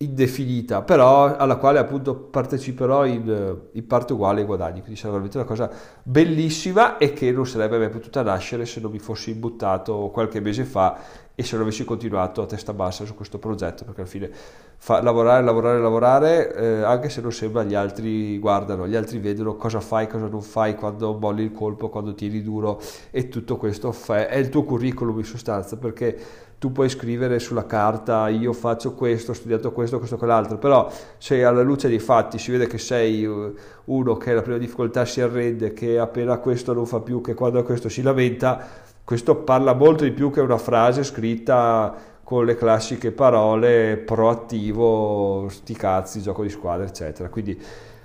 indefinita, 0.00 0.82
però 0.82 1.36
alla 1.36 1.56
quale 1.56 1.78
appunto 1.78 2.14
parteciperò 2.14 3.04
in, 3.04 3.58
in, 3.72 3.86
parte 3.86 4.12
uguale 4.12 4.40
ai 4.40 4.46
guadagni, 4.46 4.80
quindi 4.80 4.96
sarà 4.96 5.10
veramente 5.10 5.38
una 5.38 5.46
cosa 5.46 5.68
bellissima 6.04 6.98
e 6.98 7.12
che 7.12 7.32
non 7.32 7.46
sarebbe 7.46 7.78
mai 7.78 7.88
potuta 7.88 8.22
nascere 8.22 8.64
se 8.64 8.78
non 8.80 8.92
mi 8.92 9.00
fossi 9.00 9.30
imbuttato 9.30 10.10
qualche 10.12 10.40
mese 10.40 10.64
fa 10.64 10.98
e 11.38 11.44
se 11.44 11.54
non 11.54 11.66
avessi 11.66 11.84
continuato 11.84 12.42
a 12.42 12.46
testa 12.46 12.72
bassa 12.72 13.04
su 13.04 13.14
questo 13.14 13.38
progetto, 13.38 13.84
perché 13.84 14.00
alla 14.00 14.10
fine 14.10 14.28
fa, 14.76 15.00
lavorare, 15.00 15.44
lavorare, 15.44 15.80
lavorare, 15.80 16.52
eh, 16.52 16.82
anche 16.82 17.08
se 17.10 17.20
non 17.20 17.30
sembra, 17.30 17.62
gli 17.62 17.76
altri 17.76 18.40
guardano, 18.40 18.88
gli 18.88 18.96
altri 18.96 19.18
vedono 19.18 19.54
cosa 19.54 19.78
fai, 19.78 20.08
cosa 20.08 20.26
non 20.26 20.42
fai, 20.42 20.74
quando 20.74 21.16
molli 21.16 21.44
il 21.44 21.52
colpo, 21.52 21.90
quando 21.90 22.12
tieni 22.12 22.42
duro 22.42 22.80
e 23.12 23.28
tutto 23.28 23.56
questo 23.56 23.92
fa, 23.92 24.26
è 24.26 24.36
il 24.36 24.48
tuo 24.48 24.64
curriculum 24.64 25.16
in 25.16 25.24
sostanza, 25.24 25.76
perché 25.76 26.18
tu 26.58 26.72
puoi 26.72 26.88
scrivere 26.88 27.38
sulla 27.38 27.66
carta 27.66 28.28
io 28.28 28.52
faccio 28.52 28.94
questo, 28.94 29.30
ho 29.30 29.34
studiato 29.34 29.70
questo, 29.70 29.98
questo, 29.98 30.16
quell'altro, 30.16 30.58
però 30.58 30.90
se 31.18 31.44
alla 31.44 31.62
luce 31.62 31.86
dei 31.88 32.00
fatti 32.00 32.36
si 32.38 32.50
vede 32.50 32.66
che 32.66 32.78
sei 32.78 33.24
uh, 33.24 33.54
uno 33.84 34.16
che 34.16 34.34
la 34.34 34.42
prima 34.42 34.58
difficoltà 34.58 35.04
si 35.04 35.20
arrende, 35.20 35.72
che 35.72 36.00
appena 36.00 36.38
questo 36.38 36.72
non 36.72 36.84
fa 36.84 36.98
più, 36.98 37.20
che 37.20 37.34
quando 37.34 37.62
questo 37.62 37.88
si 37.88 38.02
lamenta, 38.02 38.86
questo 39.08 39.36
parla 39.36 39.72
molto 39.72 40.04
di 40.04 40.10
più 40.10 40.30
che 40.30 40.42
una 40.42 40.58
frase 40.58 41.02
scritta 41.02 41.94
con 42.22 42.44
le 42.44 42.56
classiche 42.56 43.10
parole 43.10 43.96
proattivo, 43.96 45.48
sti 45.48 45.72
cazzi, 45.72 46.20
gioco 46.20 46.42
di 46.42 46.50
squadra, 46.50 46.84
eccetera. 46.84 47.30
Quindi 47.30 47.58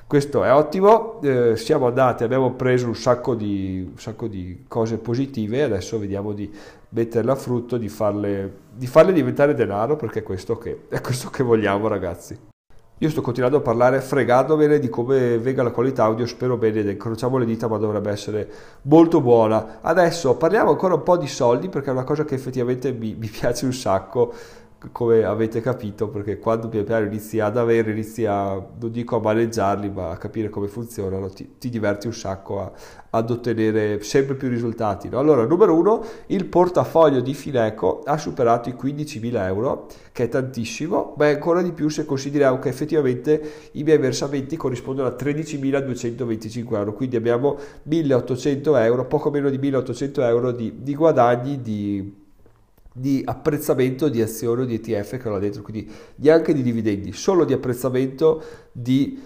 questo 0.08 0.46
è 0.46 0.54
ottimo, 0.54 1.20
eh, 1.22 1.58
siamo 1.58 1.88
andati, 1.88 2.24
abbiamo 2.24 2.54
preso 2.54 2.88
un 2.88 2.96
sacco, 2.96 3.36
di, 3.36 3.86
un 3.92 4.00
sacco 4.00 4.30
di 4.30 4.64
cose 4.66 4.98
positive 4.98 5.64
adesso 5.64 6.00
vediamo 6.00 6.32
di 6.32 6.50
metterle 6.88 7.32
a 7.32 7.36
frutto, 7.36 7.76
di 7.76 7.90
farle, 7.90 8.60
di 8.74 8.88
farle 8.88 9.12
diventare 9.12 9.56
denaro 9.56 9.98
perché 9.98 10.20
è 10.20 10.24
questo, 10.24 10.58
che, 10.58 10.86
è 10.88 11.02
questo 11.02 11.30
che 11.30 11.44
vogliamo 11.44 11.90
ragazzi. 11.90 12.53
Io 13.04 13.10
sto 13.10 13.20
continuando 13.20 13.58
a 13.58 13.62
parlare 13.62 14.00
fregandomene 14.00 14.80
di 14.80 14.88
come 14.88 15.38
venga 15.38 15.62
la 15.62 15.72
qualità 15.72 16.06
audio, 16.06 16.26
spero 16.26 16.56
bene, 16.56 16.92
incrociamo 16.92 17.38
le 17.38 17.44
dita, 17.44 17.68
ma 17.68 17.78
dovrebbe 17.78 18.10
essere 18.10 18.50
molto 18.84 19.20
buona. 19.20 19.80
Adesso 19.82 20.36
parliamo 20.38 20.70
ancora 20.70 20.94
un 20.94 21.04
po' 21.04 21.18
di 21.18 21.28
soldi 21.28 21.68
perché 21.68 21.90
è 21.90 21.92
una 21.92 22.06
cosa 22.06 22.24
che 22.24 22.36
effettivamente 22.36 22.94
mi, 22.94 23.14
mi 23.20 23.28
piace 23.28 23.66
un 23.66 23.74
sacco 23.74 24.34
come 24.92 25.24
avete 25.24 25.62
capito, 25.62 26.10
perché 26.10 26.40
quando 26.40 26.68
pian 26.68 26.84
piano 26.84 27.06
inizi 27.06 27.40
ad 27.40 27.58
avere, 27.58 27.92
inizi 27.92 28.26
a, 28.26 28.54
non 28.54 28.92
dico 28.92 29.18
a 29.18 29.22
maneggiarli, 29.22 29.90
ma 29.90 30.10
a 30.12 30.18
capire 30.18 30.50
come 30.50 30.68
funzionano, 30.68 31.30
ti, 31.30 31.56
ti 31.58 31.70
diverti 31.70 32.08
un 32.08 32.14
sacco 32.14 32.60
a, 32.60 32.72
ad 33.12 33.30
ottenere 33.30 34.02
sempre 34.02 34.36
più 34.36 34.50
risultati. 34.50 35.10
No? 35.10 35.20
Allora, 35.20 35.46
numero 35.46 35.76
uno, 35.76 36.04
il 36.28 36.46
portafoglio 36.46 37.22
di 37.22 37.34
Fineco 37.34 38.02
ha 38.04 38.18
superato 38.18 38.70
i 38.70 38.74
15.000 38.74 39.46
euro, 39.46 39.88
che 40.12 40.26
è 40.26 40.30
tantissimo, 40.30 41.16
ma 41.18 41.28
è 41.28 41.34
ancora 41.34 41.62
di 41.62 41.72
più 41.72 41.90
se 41.90 42.06
consideriamo 42.06 42.60
che 42.60 42.70
effettivamente 42.70 43.70
i 43.74 43.84
miei 43.84 43.98
versamenti 43.98 44.58
corrispondono 44.58 45.08
a 45.08 45.16
13.225 45.18 46.76
euro, 46.76 46.94
quindi 46.94 47.16
abbiamo 47.16 47.58
1.800 47.88 48.84
euro, 48.84 49.06
poco 49.06 49.30
meno 49.30 49.50
di 49.50 49.58
1.800 49.58 50.22
euro 50.22 50.52
di, 50.52 50.82
di 50.82 50.96
guadagni 50.96 51.62
di 51.62 52.22
di 52.94 53.22
apprezzamento 53.26 54.08
di 54.08 54.22
azioni 54.22 54.62
o 54.62 54.66
di 54.66 54.76
ETF 54.76 55.18
che 55.18 55.28
ho 55.28 55.32
là 55.32 55.40
dentro, 55.40 55.64
quindi 55.64 55.90
neanche 56.18 56.54
di 56.54 56.62
dividendi, 56.62 57.12
solo 57.12 57.44
di 57.44 57.54
apprezzamento 57.54 58.44
di, 58.72 59.20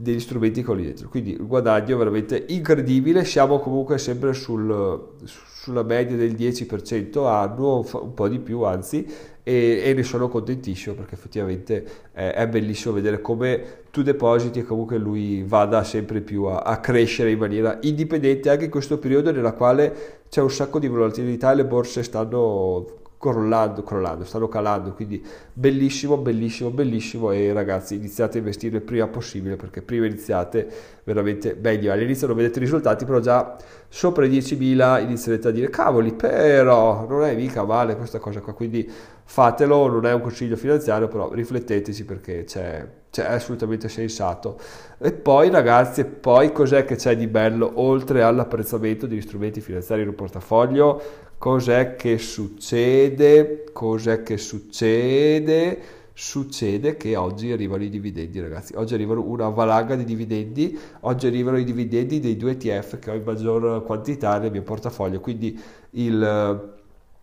degli 0.00 0.20
strumenti 0.20 0.64
ho 0.64 0.72
lì 0.74 0.84
dentro. 0.84 1.08
Quindi 1.08 1.32
il 1.32 1.46
guadagno 1.46 1.94
è 1.96 1.98
veramente 1.98 2.44
incredibile, 2.48 3.24
siamo 3.24 3.58
comunque 3.58 3.98
sempre 3.98 4.32
sul, 4.32 5.14
sulla 5.24 5.82
media 5.82 6.16
del 6.16 6.34
10% 6.34 7.26
annuo, 7.26 7.84
un 7.92 8.14
po' 8.14 8.28
di 8.28 8.38
più 8.38 8.62
anzi, 8.62 9.04
e, 9.42 9.82
e 9.84 9.94
ne 9.94 10.02
sono 10.04 10.28
contentissimo 10.28 10.94
perché 10.94 11.14
effettivamente 11.14 11.84
è, 12.12 12.32
è, 12.32 12.46
bellissimo 12.46 12.94
vedere 12.94 13.20
come 13.20 13.86
tu 13.90 14.02
depositi 14.02 14.60
e 14.60 14.64
comunque 14.64 14.98
lui 14.98 15.42
vada 15.42 15.82
sempre 15.82 16.20
più 16.20 16.44
a, 16.44 16.58
a 16.58 16.78
crescere 16.78 17.30
in 17.30 17.38
maniera 17.38 17.78
indipendente 17.80 18.50
anche 18.50 18.66
in 18.66 18.70
questo 18.70 18.98
periodo 18.98 19.32
nella 19.32 19.52
quale 19.52 20.20
c'è 20.28 20.42
un 20.42 20.50
sacco 20.50 20.78
di 20.78 20.86
volatilità 20.86 21.52
e 21.52 21.54
le 21.56 21.64
borse 21.64 22.02
stanno 22.02 23.07
crollando, 23.18 23.82
crollando, 23.82 24.24
stanno 24.24 24.48
calando, 24.48 24.92
quindi 24.92 25.24
bellissimo, 25.52 26.16
bellissimo, 26.16 26.70
bellissimo 26.70 27.32
e 27.32 27.52
ragazzi 27.52 27.96
iniziate 27.96 28.36
a 28.36 28.40
investire 28.40 28.76
il 28.76 28.82
prima 28.82 29.08
possibile 29.08 29.56
perché 29.56 29.82
prima 29.82 30.06
iniziate 30.06 30.68
veramente 31.02 31.56
meglio, 31.60 31.90
all'inizio 31.92 32.28
non 32.28 32.36
vedete 32.36 32.58
i 32.58 32.62
risultati 32.62 33.04
però 33.04 33.18
già 33.18 33.56
sopra 33.88 34.24
i 34.24 34.30
10.000 34.30 35.02
inizierete 35.02 35.48
a 35.48 35.50
dire 35.50 35.68
cavoli 35.68 36.12
però 36.12 37.06
non 37.08 37.24
è 37.24 37.34
mica 37.34 37.64
male 37.64 37.96
questa 37.96 38.20
cosa 38.20 38.40
qua, 38.40 38.54
quindi 38.54 38.88
fatelo, 39.24 39.88
non 39.88 40.06
è 40.06 40.12
un 40.12 40.20
consiglio 40.20 40.56
finanziario 40.56 41.08
però 41.08 41.32
rifletteteci 41.32 42.04
perché 42.04 42.44
c'è, 42.44 42.86
c'è 43.10 43.24
assolutamente 43.24 43.88
sensato 43.88 44.58
e 44.98 45.12
poi 45.12 45.50
ragazzi, 45.50 46.04
poi 46.04 46.52
cos'è 46.52 46.84
che 46.84 46.96
c'è 46.96 47.16
di 47.16 47.26
bello 47.26 47.72
oltre 47.74 48.22
all'apprezzamento 48.22 49.06
degli 49.06 49.20
strumenti 49.20 49.60
finanziari 49.60 50.02
in 50.02 50.08
un 50.08 50.14
portafoglio? 50.14 51.00
Cos'è 51.38 51.94
che 51.94 52.18
succede? 52.18 53.64
Cos'è 53.72 54.22
che 54.22 54.36
succede? 54.36 55.80
Succede 56.12 56.96
che 56.96 57.14
oggi 57.14 57.52
arrivano 57.52 57.84
i 57.84 57.88
dividendi, 57.88 58.40
ragazzi. 58.40 58.74
Oggi 58.74 58.94
arrivano 58.94 59.22
una 59.22 59.50
valanga 59.50 59.94
di 59.94 60.02
dividendi. 60.02 60.76
Oggi 61.02 61.28
arrivano 61.28 61.58
i 61.58 61.64
dividendi 61.64 62.18
dei 62.18 62.36
due 62.36 62.50
ETF 62.52 62.98
che 62.98 63.12
ho 63.12 63.14
in 63.14 63.22
maggior 63.22 63.84
quantità 63.84 64.36
nel 64.38 64.50
mio 64.50 64.62
portafoglio. 64.62 65.20
Quindi 65.20 65.56
il 65.90 66.76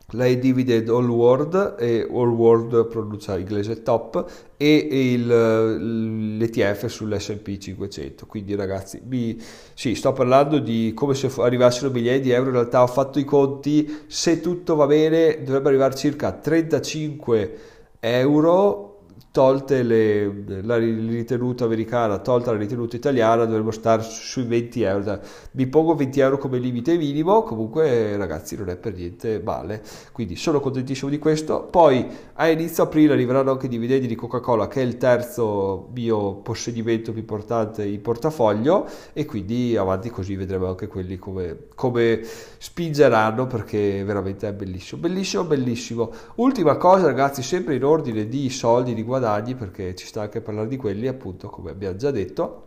la 0.09 0.31
Dividend 0.33 0.87
All 0.89 1.09
World 1.09 1.75
e 1.79 2.07
All 2.09 2.29
World 2.29 2.87
pronuncia 2.87 3.37
inglese 3.37 3.81
top 3.81 4.53
e 4.55 4.75
il, 5.13 6.37
l'ETF 6.37 6.85
sull'S&P 6.85 7.57
500 7.57 8.25
quindi 8.27 8.55
ragazzi 8.55 9.01
mi, 9.03 9.41
sì, 9.73 9.95
sto 9.95 10.13
parlando 10.13 10.59
di 10.59 10.93
come 10.95 11.15
se 11.15 11.31
arrivassero 11.37 11.89
migliaia 11.89 12.19
di 12.19 12.29
euro. 12.29 12.49
In 12.49 12.55
realtà 12.55 12.83
ho 12.83 12.87
fatto 12.87 13.19
i 13.19 13.23
conti. 13.23 14.03
Se 14.07 14.39
tutto 14.41 14.75
va 14.75 14.85
bene 14.85 15.41
dovrebbe 15.43 15.69
arrivare 15.69 15.95
circa 15.95 16.31
35 16.31 17.57
euro 17.99 18.99
tolte 19.35 19.83
le, 19.83 20.61
la 20.61 20.77
ritenuta 20.77 21.65
americana, 21.65 22.19
tolta 22.19 22.53
la 22.53 22.57
ritenuta 22.57 22.95
italiana, 22.95 23.43
dovremmo 23.43 23.71
stare 23.71 24.01
sui 24.01 24.45
20 24.45 24.81
euro. 24.83 25.19
Mi 25.51 25.67
pongo 25.67 25.93
20 25.93 26.19
euro 26.21 26.37
come 26.37 26.57
limite 26.57 26.95
minimo, 26.95 27.43
comunque 27.43 28.15
ragazzi 28.15 28.55
non 28.55 28.69
è 28.69 28.77
per 28.77 28.95
niente 28.95 29.41
male, 29.43 29.83
quindi 30.13 30.37
sono 30.37 30.61
contentissimo 30.61 31.09
di 31.09 31.19
questo. 31.19 31.67
Poi 31.69 32.07
a 32.35 32.47
inizio 32.47 32.83
aprile 32.83 33.11
arriveranno 33.11 33.51
anche 33.51 33.65
i 33.65 33.69
dividendi 33.69 34.07
di 34.07 34.15
Coca-Cola, 34.15 34.69
che 34.69 34.79
è 34.79 34.85
il 34.85 34.95
terzo 34.95 35.89
mio 35.93 36.35
possedimento 36.35 37.11
più 37.11 37.19
importante 37.19 37.83
in 37.83 38.01
portafoglio, 38.01 38.87
e 39.11 39.25
quindi 39.25 39.75
avanti 39.75 40.09
così 40.09 40.37
vedremo 40.37 40.67
anche 40.67 40.87
quelli 40.87 41.17
come, 41.17 41.57
come 41.75 42.21
spingeranno, 42.23 43.47
perché 43.47 44.01
veramente 44.05 44.47
è 44.47 44.53
bellissimo, 44.53 45.01
bellissimo, 45.01 45.43
bellissimo. 45.43 46.09
Ultima 46.35 46.77
cosa 46.77 47.07
ragazzi, 47.07 47.43
sempre 47.43 47.75
in 47.75 47.83
ordine 47.83 48.29
di 48.29 48.49
soldi, 48.49 48.93
di 48.93 49.03
guadagno 49.03 49.23
guadagni, 49.25 49.55
perché 49.55 49.95
ci 49.95 50.05
sta 50.05 50.21
anche 50.21 50.37
a 50.37 50.41
parlare 50.41 50.67
di 50.67 50.77
quelli, 50.77 51.07
appunto, 51.07 51.49
come 51.49 51.71
abbiamo 51.71 51.95
già 51.95 52.11
detto. 52.11 52.61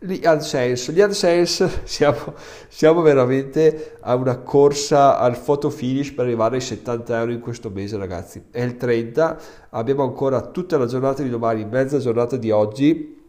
Gli 0.00 0.26
AdSense, 0.26 0.92
gli 0.92 1.00
AdSense 1.00 1.82
siamo, 1.86 2.34
siamo 2.68 3.02
veramente 3.02 3.98
a 4.00 4.16
una 4.16 4.38
corsa 4.38 5.16
al 5.16 5.38
photo 5.38 5.70
finish 5.70 6.10
per 6.10 6.24
arrivare 6.24 6.56
ai 6.56 6.60
70 6.60 7.18
euro 7.20 7.30
in 7.30 7.38
questo 7.38 7.70
mese 7.70 7.96
ragazzi, 7.96 8.46
è 8.50 8.62
il 8.62 8.76
30, 8.76 9.38
abbiamo 9.70 10.02
ancora 10.02 10.40
tutta 10.40 10.76
la 10.76 10.86
giornata 10.86 11.22
di 11.22 11.28
domani, 11.28 11.64
mezza 11.64 11.98
giornata 11.98 12.36
di 12.36 12.50
oggi, 12.50 13.20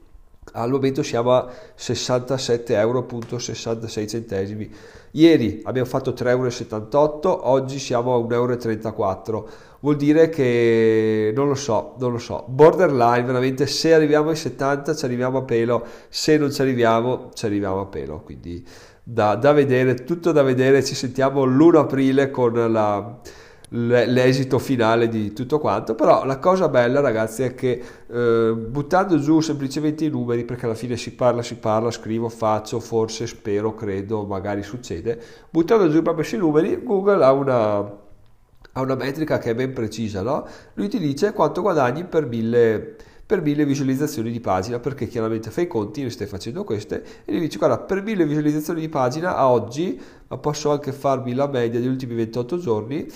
al 0.54 0.72
momento 0.72 1.04
siamo 1.04 1.34
a 1.34 1.48
67,66 1.78 2.74
euro. 2.74 3.08
Ieri 5.12 5.62
abbiamo 5.64 5.88
fatto 5.88 6.12
3,78 6.12 6.90
euro, 6.92 7.50
oggi 7.50 7.78
siamo 7.78 8.16
a 8.16 8.18
1,34 8.18 9.26
euro. 9.28 9.50
Vuol 9.84 9.98
dire 9.98 10.30
che 10.30 11.34
non 11.36 11.50
lo 11.50 11.56
so, 11.56 11.96
non 12.00 12.14
lo 12.14 12.18
so. 12.18 12.46
Borderline, 12.48 13.24
veramente 13.24 13.68
se 13.68 13.94
arriviamo 13.94 14.30
ai 14.30 14.38
70 14.38 14.96
ci 14.96 15.04
arriviamo 15.04 15.40
a 15.40 15.44
pelo, 15.44 15.86
se 16.08 16.38
non 16.38 16.54
ci 16.54 16.62
arriviamo 16.62 17.32
ci 17.34 17.46
arriviamo 17.46 17.82
a 17.82 17.86
pelo. 17.88 18.22
Quindi 18.22 18.66
da, 19.04 19.36
da 19.36 19.52
vedere, 19.52 20.06
tutto 20.06 20.32
da 20.32 20.42
vedere. 20.42 20.86
Ci 20.86 20.96
sentiamo 20.96 21.44
l'1 21.44 21.76
aprile 21.76 22.32
con 22.32 22.54
la 22.72 23.20
l'esito 23.76 24.60
finale 24.60 25.08
di 25.10 25.34
tutto 25.34 25.58
quanto 25.58 25.96
però 25.96 26.26
la 26.26 26.38
cosa 26.38 26.70
bella 26.70 27.00
ragazzi 27.00 27.42
è 27.42 27.56
che 27.56 27.82
eh, 28.08 28.54
buttando 28.56 29.18
giù 29.18 29.40
semplicemente 29.40 30.06
i 30.06 30.10
numeri 30.10 30.46
perché 30.46 30.66
alla 30.66 30.76
fine 30.76 30.96
si 30.96 31.16
parla 31.16 31.42
si 31.42 31.56
parla 31.56 31.90
scrivo 31.90 32.30
faccio 32.30 32.80
forse 32.80 33.26
spero 33.26 33.74
credo 33.74 34.26
magari 34.26 34.62
succede 34.62 35.20
buttando 35.50 35.86
giù 35.86 36.04
proprio 36.04 36.18
questi 36.18 36.38
numeri 36.38 36.84
Google 36.84 37.24
ha 37.24 37.32
una, 37.32 38.03
ha 38.74 38.82
una 38.82 38.96
metrica 38.96 39.38
che 39.38 39.52
è 39.52 39.56
ben 39.56 39.74
precisa 39.74 40.22
no? 40.22 40.46
lui 40.74 40.88
ti 40.88 41.00
dice 41.00 41.32
quanto 41.34 41.62
guadagni 41.62 42.06
per 42.06 42.26
mille 42.26 42.96
per 43.26 43.42
mille 43.42 43.66
visualizzazioni 43.66 44.32
di 44.32 44.40
pagina 44.40 44.80
perché 44.80 45.08
chiaramente 45.08 45.50
fai 45.50 45.64
i 45.64 45.68
conti, 45.68 46.04
ne 46.04 46.10
stai 46.10 46.28
facendo 46.28 46.64
queste 46.64 47.04
e 47.26 47.34
gli 47.34 47.40
dici 47.40 47.58
guarda 47.58 47.80
per 47.80 48.04
mille 48.04 48.26
visualizzazioni 48.26 48.82
di 48.82 48.90
pagina 48.90 49.36
a 49.36 49.50
oggi 49.50 50.00
ma 50.28 50.38
posso 50.38 50.72
anche 50.72 50.92
farmi 50.92 51.34
la 51.34 51.48
media 51.48 51.80
degli 51.80 51.90
ultimi 51.90 52.16
28 52.16 52.58
giorni 52.58 53.08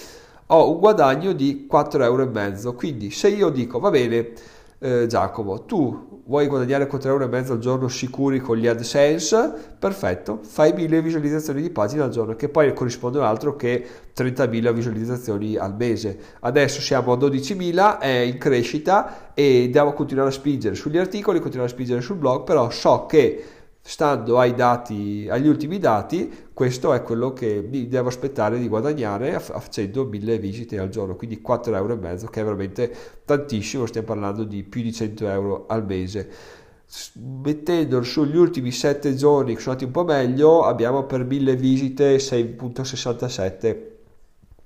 ho 0.48 0.72
un 0.72 0.80
guadagno 0.80 1.34
di 1.34 1.68
4,5 1.70 2.02
euro. 2.04 2.74
Quindi 2.74 3.12
se 3.12 3.30
io 3.30 3.50
dico 3.50 3.80
va 3.80 3.90
bene 3.90 4.32
eh, 4.80 5.06
Giacomo, 5.08 5.66
tu 5.66 6.17
vuoi 6.28 6.48
guadagnare 6.48 6.90
4,5 6.90 7.08
euro 7.08 7.26
al 7.26 7.60
giorno 7.60 7.88
sicuri 7.88 8.40
con 8.40 8.58
gli 8.58 8.68
AdSense? 8.68 9.54
Perfetto, 9.80 10.40
fai 10.44 10.74
1000 10.74 11.02
visualizzazioni 11.02 11.62
di 11.62 11.70
pagina 11.70 12.04
al 12.04 12.10
giorno 12.10 12.36
che 12.36 12.50
poi 12.50 12.74
corrispondono 12.74 13.26
altro 13.26 13.56
che 13.56 13.86
30.000 14.16 14.74
visualizzazioni 14.74 15.56
al 15.56 15.76
mese. 15.76 16.20
Adesso 16.42 16.82
siamo 16.82 17.14
a 17.14 17.18
12.000, 17.18 18.00
è 18.00 18.08
in 18.08 18.38
crescita 18.38 19.32
e 19.34 19.70
devo 19.72 19.94
continuare 19.94 20.30
a 20.30 20.34
spingere 20.34 20.76
sugli 20.76 20.98
articoli, 20.98 21.40
continuare 21.40 21.72
a 21.72 21.74
spingere 21.74 22.02
sul 22.02 22.18
blog, 22.18 22.44
però 22.44 22.70
so 22.70 23.06
che 23.06 23.44
stando 23.88 24.46
dati, 24.54 25.28
agli 25.30 25.48
ultimi 25.48 25.80
dati, 25.80 26.50
questo 26.54 26.94
è 26.94 27.02
quello 27.04 27.32
che 27.32 27.66
mi 27.66 27.88
devo 27.88 28.10
aspettare 28.10 28.60
di 28.60 28.68
guadagnare 28.68 29.40
facendo 29.40 30.04
mille 30.04 30.38
visite 30.40 30.78
al 30.78 30.90
giorno, 30.90 31.16
quindi 31.16 31.42
4,5 31.42 31.74
euro, 31.74 31.98
che 32.30 32.42
è 32.42 32.44
veramente 32.44 32.94
tantissimo, 33.24 33.86
stiamo 33.86 34.08
parlando 34.08 34.44
di 34.44 34.64
più 34.64 34.82
di 34.82 34.92
100 34.92 35.30
euro 35.30 35.66
al 35.68 35.86
mese. 35.86 36.30
Mettendo 37.14 38.04
sugli 38.04 38.36
ultimi 38.36 38.72
7 38.72 39.16
giorni 39.16 39.54
che 39.54 39.62
sono 39.62 39.76
andati 39.76 39.86
un 39.86 39.92
po' 39.92 40.04
meglio, 40.04 40.66
abbiamo 40.66 41.06
per 41.06 41.24
mille 41.24 41.56
visite 41.56 42.18
6.67 42.18 43.96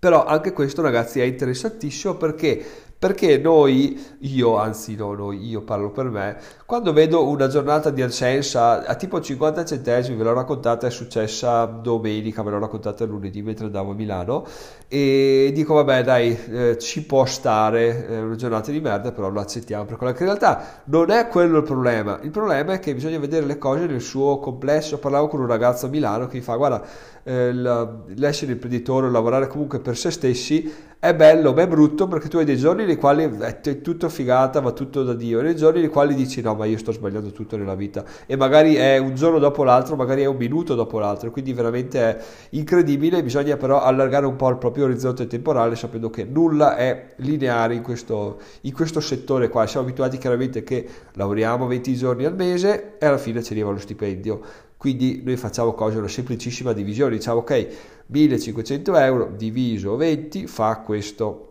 però 0.01 0.25
anche 0.25 0.51
questo 0.51 0.81
ragazzi 0.81 1.19
è 1.19 1.25
interessantissimo 1.25 2.15
perché 2.15 2.65
perché 3.01 3.39
noi, 3.39 3.99
io, 4.19 4.57
anzi 4.57 4.95
no, 4.95 5.15
noi, 5.15 5.43
io 5.43 5.61
parlo 5.61 5.89
per 5.89 6.05
me, 6.11 6.37
quando 6.67 6.93
vedo 6.93 7.27
una 7.27 7.47
giornata 7.47 7.89
di 7.89 8.03
AdSense 8.03 8.55
a, 8.59 8.93
tipo 8.93 9.19
50 9.19 9.65
centesimi, 9.65 10.17
ve 10.17 10.23
l'ho 10.23 10.33
raccontata, 10.33 10.85
è 10.85 10.91
successa 10.91 11.65
domenica, 11.65 12.43
ve 12.43 12.51
l'ho 12.51 12.59
raccontata 12.59 13.03
lunedì 13.05 13.41
mentre 13.41 13.65
andavo 13.65 13.89
a 13.89 13.93
Milano, 13.95 14.45
e 14.87 15.49
dico 15.51 15.73
vabbè 15.73 16.03
dai, 16.03 16.37
eh, 16.51 16.77
ci 16.77 17.03
può 17.03 17.25
stare 17.25 18.07
eh, 18.07 18.19
una 18.19 18.35
giornata 18.35 18.69
di 18.69 18.79
merda, 18.79 19.11
però 19.11 19.29
lo 19.29 19.39
accettiamo, 19.39 19.85
perché 19.85 20.05
in 20.05 20.29
realtà 20.29 20.83
non 20.83 21.09
è 21.09 21.27
quello 21.27 21.57
il 21.57 21.63
problema, 21.63 22.19
il 22.21 22.29
problema 22.29 22.73
è 22.73 22.79
che 22.79 22.93
bisogna 22.93 23.17
vedere 23.17 23.47
le 23.47 23.57
cose 23.57 23.87
nel 23.87 24.01
suo 24.01 24.37
complesso, 24.37 24.99
parlavo 24.99 25.27
con 25.27 25.39
un 25.39 25.47
ragazzo 25.47 25.87
a 25.87 25.89
Milano 25.89 26.27
che 26.27 26.37
mi 26.37 26.43
fa 26.43 26.55
guarda, 26.55 26.83
eh, 27.23 27.51
l'essere 27.51 28.51
imprenditore, 28.51 29.09
lavorare 29.09 29.47
comunque 29.47 29.79
per 29.79 29.97
se 29.97 30.11
stessi 30.11 30.89
è 31.01 31.15
bello, 31.15 31.51
ma 31.51 31.63
è 31.63 31.67
brutto 31.67 32.07
perché 32.07 32.27
tu 32.27 32.37
hai 32.37 32.45
dei 32.45 32.57
giorni 32.57 32.85
nei 32.91 32.97
quali 32.97 33.23
è 33.23 33.81
tutto 33.81 34.09
figata, 34.09 34.59
va 34.59 34.71
tutto 34.71 35.03
da 35.03 35.13
Dio, 35.13 35.39
e 35.39 35.43
dei 35.43 35.55
giorni 35.55 35.79
nei 35.79 35.89
quali 35.89 36.13
dici 36.13 36.41
no, 36.41 36.55
ma 36.55 36.65
io 36.65 36.77
sto 36.77 36.91
sbagliando 36.91 37.31
tutto 37.31 37.55
nella 37.55 37.75
vita. 37.75 38.03
E 38.25 38.35
magari 38.35 38.75
è 38.75 38.97
un 38.97 39.15
giorno 39.15 39.39
dopo 39.39 39.63
l'altro, 39.63 39.95
magari 39.95 40.23
è 40.23 40.25
un 40.25 40.35
minuto 40.35 40.75
dopo 40.75 40.99
l'altro, 40.99 41.31
quindi 41.31 41.53
veramente 41.53 41.99
è 41.99 42.23
incredibile, 42.51 43.23
bisogna 43.23 43.55
però 43.55 43.81
allargare 43.81 44.25
un 44.25 44.35
po' 44.35 44.49
il 44.49 44.57
proprio 44.57 44.85
orizzonte 44.85 45.27
temporale 45.27 45.75
sapendo 45.75 46.09
che 46.09 46.25
nulla 46.25 46.75
è 46.75 47.13
lineare 47.17 47.75
in 47.75 47.81
questo, 47.81 48.39
in 48.61 48.73
questo 48.73 48.99
settore 48.99 49.47
qua, 49.49 49.65
siamo 49.65 49.85
abituati 49.85 50.17
chiaramente 50.17 50.63
che 50.63 50.87
lavoriamo 51.13 51.67
20 51.67 51.95
giorni 51.95 52.25
al 52.25 52.35
mese 52.35 52.97
e 52.99 53.05
alla 53.05 53.17
fine 53.17 53.41
ci 53.41 53.53
arriva 53.53 53.71
lo 53.71 53.77
stipendio. 53.77 54.41
Quindi 54.75 55.21
noi 55.23 55.37
facciamo 55.37 55.73
cose, 55.73 55.97
una 55.97 56.07
semplicissima 56.07 56.73
divisione, 56.73 57.15
diciamo 57.15 57.39
ok, 57.39 57.67
1500 58.07 58.97
euro 58.97 59.31
diviso 59.37 59.95
20 59.95 60.47
fa 60.47 60.79
questo 60.79 61.50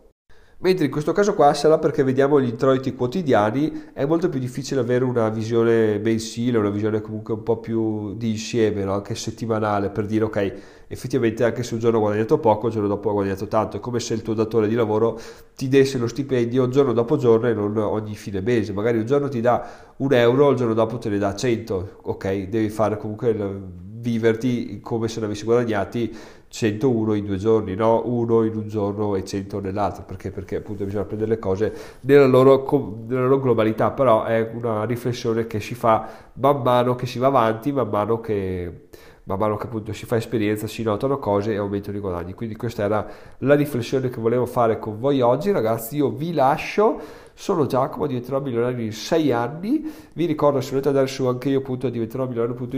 Mentre 0.62 0.84
in 0.84 0.90
questo 0.90 1.12
caso 1.12 1.32
qua 1.32 1.54
sarà 1.54 1.78
perché 1.78 2.02
vediamo 2.02 2.38
gli 2.38 2.48
introiti 2.48 2.94
quotidiani, 2.94 3.92
è 3.94 4.04
molto 4.04 4.28
più 4.28 4.38
difficile 4.38 4.80
avere 4.80 5.04
una 5.04 5.30
visione 5.30 5.98
mensile, 5.98 6.58
una 6.58 6.68
visione 6.68 7.00
comunque 7.00 7.32
un 7.32 7.42
po' 7.42 7.60
più 7.60 8.14
di 8.14 8.28
insieme, 8.28 8.84
no? 8.84 8.92
anche 8.92 9.14
settimanale, 9.14 9.88
per 9.88 10.04
dire 10.04 10.24
ok, 10.24 10.54
effettivamente 10.86 11.44
anche 11.44 11.62
se 11.62 11.72
un 11.72 11.80
giorno 11.80 11.96
ho 11.96 12.00
guadagnato 12.02 12.38
poco, 12.38 12.66
il 12.66 12.74
giorno 12.74 12.88
dopo 12.88 13.08
ho 13.08 13.12
guadagnato 13.14 13.48
tanto, 13.48 13.78
è 13.78 13.80
come 13.80 14.00
se 14.00 14.12
il 14.12 14.20
tuo 14.20 14.34
datore 14.34 14.68
di 14.68 14.74
lavoro 14.74 15.18
ti 15.56 15.66
desse 15.68 15.96
lo 15.96 16.06
stipendio 16.06 16.68
giorno 16.68 16.92
dopo 16.92 17.16
giorno 17.16 17.48
e 17.48 17.54
non 17.54 17.78
ogni 17.78 18.14
fine 18.14 18.42
mese, 18.42 18.74
magari 18.74 18.98
un 18.98 19.06
giorno 19.06 19.28
ti 19.28 19.40
dà 19.40 19.66
un 19.96 20.12
euro, 20.12 20.50
il 20.50 20.56
giorno 20.58 20.74
dopo 20.74 20.98
te 20.98 21.08
ne 21.08 21.16
dà 21.16 21.34
100, 21.34 22.00
ok, 22.02 22.48
devi 22.48 22.68
fare 22.68 22.98
comunque 22.98 23.30
il, 23.30 23.62
viverti 24.00 24.80
come 24.80 25.08
se 25.08 25.20
ne 25.20 25.26
avessi 25.26 25.44
guadagnati 25.44 26.16
101 26.48 27.14
in 27.14 27.26
due 27.26 27.36
giorni, 27.36 27.74
no? 27.76 28.02
uno 28.06 28.42
in 28.42 28.56
un 28.56 28.66
giorno 28.66 29.14
e 29.14 29.24
100 29.24 29.60
nell'altro, 29.60 30.02
perché? 30.02 30.32
Perché 30.32 30.56
appunto 30.56 30.84
bisogna 30.84 31.04
prendere 31.04 31.30
le 31.30 31.38
cose 31.38 31.72
nella 32.00 32.26
loro, 32.26 33.04
nella 33.06 33.22
loro, 33.22 33.40
globalità, 33.40 33.92
però 33.92 34.24
è 34.24 34.50
una 34.52 34.84
riflessione 34.84 35.46
che 35.46 35.60
si 35.60 35.74
fa 35.74 36.08
man 36.34 36.62
mano 36.62 36.96
che 36.96 37.06
si 37.06 37.20
va 37.20 37.28
avanti, 37.28 37.70
man 37.70 37.88
mano 37.88 38.20
che, 38.20 38.88
man 39.24 39.38
mano 39.38 39.56
che 39.56 39.66
appunto 39.66 39.92
si 39.92 40.06
fa 40.06 40.16
esperienza, 40.16 40.66
si 40.66 40.82
notano 40.82 41.18
cose 41.18 41.52
e 41.52 41.56
aumentano 41.56 41.96
i 41.96 42.00
guadagni. 42.00 42.34
Quindi 42.34 42.56
questa 42.56 42.82
era 42.82 43.06
la 43.38 43.54
riflessione 43.54 44.08
che 44.08 44.20
volevo 44.20 44.46
fare 44.46 44.80
con 44.80 44.98
voi 44.98 45.20
oggi, 45.20 45.52
ragazzi. 45.52 45.96
Io 45.96 46.10
vi 46.10 46.32
lascio. 46.32 47.28
Sono 47.40 47.64
Giacomo, 47.64 48.06
diventerò 48.06 48.38
milionario 48.38 48.84
in 48.84 48.92
6 48.92 49.32
anni. 49.32 49.90
Vi 50.12 50.26
ricordo, 50.26 50.60
se 50.60 50.72
volete 50.72 50.88
andare 50.88 51.06
su 51.06 51.24
anche 51.24 51.48
io, 51.48 51.60
appunto, 51.60 51.90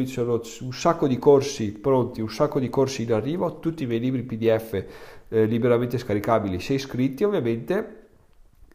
sono 0.06 0.40
un 0.60 0.72
sacco 0.72 1.08
di 1.08 1.18
corsi 1.18 1.72
pronti, 1.72 2.20
un 2.20 2.30
sacco 2.30 2.60
di 2.60 2.70
corsi 2.70 3.02
in 3.02 3.12
arrivo, 3.12 3.58
tutti 3.58 3.82
i 3.82 3.86
miei 3.86 3.98
libri 3.98 4.22
PDF 4.22 4.84
eh, 5.30 5.46
liberamente 5.46 5.98
scaricabili, 5.98 6.60
se 6.60 6.74
iscritti 6.74 7.24
ovviamente 7.24 8.01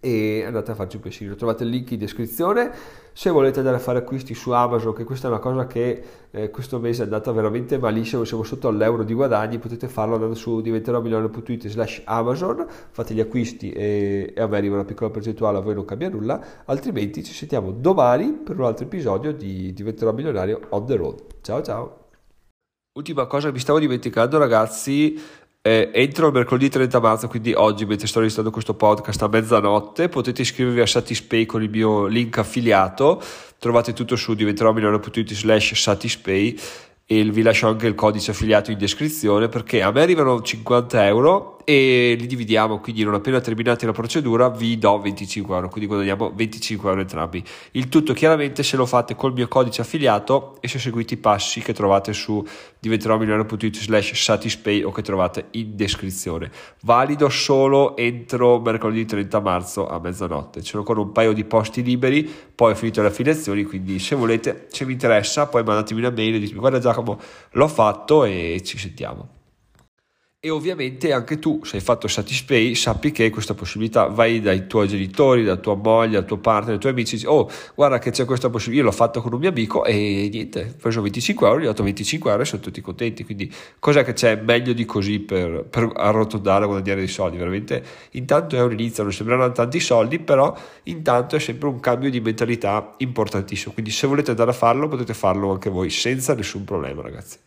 e 0.08 0.46
andate 0.46 0.72
a 0.72 0.76
farci 0.76 0.96
un 0.96 1.02
pensiero. 1.02 1.36
Trovate 1.36 1.64
il 1.64 1.70
link 1.70 1.92
in 1.92 2.00
descrizione. 2.00 2.72
Se 3.12 3.30
volete 3.30 3.60
andare 3.60 3.76
a 3.76 3.80
fare 3.80 3.98
acquisti 3.98 4.34
su 4.34 4.52
Amazon, 4.52 4.94
che 4.94 5.04
questa 5.04 5.28
è 5.28 5.30
una 5.30 5.40
cosa 5.40 5.68
che 5.68 6.04
eh, 6.32 6.50
questo 6.50 6.80
mese 6.80 7.02
è 7.02 7.06
andata 7.06 7.32
veramente 7.34 7.78
malissimo, 7.78 8.24
siamo 8.24 8.44
sotto 8.44 8.70
all'euro 8.70 9.04
di 9.04 9.14
guadagni, 9.14 9.58
potete 9.58 9.90
farlo 9.90 10.14
andando 10.14 10.36
su 10.36 10.62
diventeròmilione.it 10.62 11.68
slash 11.68 12.04
Amazon, 12.06 12.66
fate 12.68 13.14
gli 13.14 13.20
acquisti 13.20 13.72
e, 13.72 14.34
e 14.36 14.42
a 14.42 14.48
me 14.48 14.58
arriva 14.58 14.76
una 14.76 14.86
piccola 14.86 15.10
percentuale, 15.10 15.58
a 15.58 15.62
voi 15.62 15.74
non 15.74 15.84
cambia 15.84 16.10
nulla, 16.10 16.42
altrimenti 16.66 17.24
ci 17.24 17.34
sentiamo 17.34 17.72
domani 17.72 18.32
per 18.32 18.58
un 18.58 18.66
altro 18.66 18.86
episodio 18.86 19.34
di 19.34 19.74
Diventerò 19.74 20.14
Milionario 20.14 20.62
on 20.70 20.86
the 20.86 20.96
road. 20.96 21.24
Ciao 21.42 21.62
ciao! 21.62 22.06
Ultima 22.98 23.26
cosa, 23.28 23.52
mi 23.52 23.60
stavo 23.60 23.78
dimenticando 23.78 24.40
ragazzi, 24.40 25.20
eh, 25.68 25.90
entro 25.92 26.32
mercoledì 26.32 26.70
30 26.70 27.00
marzo, 27.02 27.28
quindi 27.28 27.52
oggi 27.54 27.86
mentre 27.86 28.08
sto 28.08 28.20
registrando 28.20 28.52
questo 28.52 28.74
podcast 28.74 29.22
a 29.22 29.28
mezzanotte, 29.28 30.08
potete 30.08 30.44
iscrivervi 30.44 30.80
a 30.80 30.86
Satispay 30.86 31.46
con 31.46 31.62
il 31.62 31.70
mio 31.70 32.06
link 32.06 32.38
affiliato, 32.38 33.22
trovate 33.60 33.92
tutto 33.92 34.16
su 34.16 34.34
diventeròmilionario.it 34.34 35.34
slash 35.34 35.74
Satispay 35.74 36.58
e 37.06 37.24
vi 37.24 37.42
lascio 37.42 37.68
anche 37.68 37.86
il 37.86 37.96
codice 37.96 38.32
affiliato 38.32 38.72
in 38.72 38.78
descrizione 38.78 39.50
perché 39.50 39.82
a 39.82 39.92
me 39.92 40.02
arrivano 40.02 40.42
50 40.42 41.06
euro 41.06 41.57
e 41.70 42.16
li 42.18 42.28
dividiamo, 42.28 42.80
quindi 42.80 43.04
non 43.04 43.14
appena 43.14 43.42
terminate 43.42 43.86
la 43.86 43.92
procedura 43.92 44.48
vi 44.48 44.78
do 44.78 45.02
25 45.02 45.54
euro, 45.54 45.68
quindi 45.68 45.90
guadagniamo 45.90 46.32
25 46.34 46.88
euro 46.88 47.02
entrambi. 47.02 47.44
Il 47.72 47.90
tutto 47.90 48.14
chiaramente 48.14 48.64
se 48.64 48.78
lo 48.78 48.86
fate 48.86 49.16
col 49.16 49.34
mio 49.34 49.50
codice 49.50 49.82
affiliato 49.82 50.56
e 50.62 50.70
se 50.70 50.80
seguite 50.80 51.16
i 51.16 51.18
passi 51.18 51.60
che 51.60 51.74
trovate 51.74 52.14
su 52.14 52.42
diventeròmilionario.it 52.80 53.80
slash 53.80 54.14
satispay 54.14 54.82
o 54.84 54.92
che 54.92 55.02
trovate 55.02 55.48
in 55.52 55.76
descrizione. 55.76 56.50
Valido 56.84 57.28
solo 57.28 57.98
entro 57.98 58.62
mercoledì 58.62 59.04
30 59.04 59.40
marzo 59.42 59.90
a 59.90 60.00
mezzanotte. 60.00 60.62
C'è 60.62 60.78
ancora 60.78 61.02
un 61.02 61.12
paio 61.12 61.34
di 61.34 61.44
posti 61.44 61.84
liberi, 61.84 62.24
poi 62.56 62.72
ho 62.72 62.76
finito 62.76 63.02
le 63.02 63.10
affiliazioni, 63.10 63.66
quindi 63.66 64.00
se 64.00 64.16
volete, 64.16 64.68
se 64.70 64.86
vi 64.86 64.94
interessa, 64.94 65.48
poi 65.48 65.64
mandatemi 65.66 66.00
una 66.00 66.12
mail 66.12 66.36
e 66.36 66.40
ditemi 66.40 66.60
guarda 66.60 66.80
Giacomo, 66.80 67.20
l'ho 67.52 67.68
fatto 67.68 68.24
e 68.24 68.62
ci 68.64 68.78
sentiamo 68.78 69.36
e 70.48 70.50
ovviamente 70.50 71.12
anche 71.12 71.40
tu 71.40 71.64
se 71.64 71.76
hai 71.76 71.82
fatto 71.82 72.08
Satispay 72.08 72.74
sappi 72.74 73.12
che 73.12 73.30
questa 73.30 73.54
possibilità 73.54 74.08
vai 74.08 74.40
dai 74.40 74.66
tuoi 74.66 74.88
genitori, 74.88 75.44
dalla 75.44 75.58
tua 75.58 75.76
moglie, 75.76 76.14
dal 76.14 76.26
tuo 76.26 76.38
partner, 76.38 76.72
dai 76.72 76.80
tuoi 76.80 76.94
amici 76.94 77.16
dici, 77.16 77.28
oh 77.28 77.50
guarda 77.76 78.00
che 78.00 78.12
c'è 78.12 78.26
questa 78.26 78.50
possibilità, 78.50 78.86
io 78.86 78.90
l'ho 78.90 78.96
fatto 78.96 79.22
con 79.22 79.34
un 79.34 79.40
mio 79.40 79.50
amico 79.50 79.84
e 79.84 80.30
niente, 80.32 80.74
ho 80.76 80.82
preso 80.82 81.02
25 81.02 81.48
euro, 81.48 81.60
gli 81.60 81.64
ho 81.64 81.68
dato 81.68 81.84
25 81.84 82.30
euro 82.30 82.44
e 82.44 82.46
sono 82.46 82.62
tutti 82.62 82.82
contenti, 82.82 83.26
quindi 83.26 83.54
cos'è 83.80 84.04
che 84.04 84.14
c'è 84.14 84.42
meglio 84.42 84.74
di 84.74 84.86
così 84.86 85.20
per, 85.20 85.66
per 85.70 85.92
arrotondare 85.94 86.64
e 86.64 86.68
guadagnare 86.68 87.00
dei 87.00 87.10
soldi, 87.10 87.38
veramente 87.38 87.84
intanto 88.12 88.56
è 88.56 88.62
un 88.62 88.72
inizio, 88.72 89.04
non 89.04 89.12
sembreranno 89.12 89.52
tanti 89.52 89.80
soldi, 89.80 90.20
però 90.20 90.56
intanto 90.84 91.36
è 91.36 91.40
sempre 91.40 91.68
un 91.68 91.80
cambio 91.80 92.10
di 92.10 92.22
mentalità 92.22 92.94
importantissimo, 92.98 93.74
quindi 93.74 93.92
se 93.92 94.08
volete 94.08 94.32
andare 94.32 94.52
a 94.52 94.54
farlo 94.54 94.88
potete 94.88 95.14
farlo 95.14 95.52
anche 95.52 95.70
voi 95.70 95.90
senza 95.90 96.34
nessun 96.34 96.64
problema 96.64 97.02
ragazzi. 97.02 97.38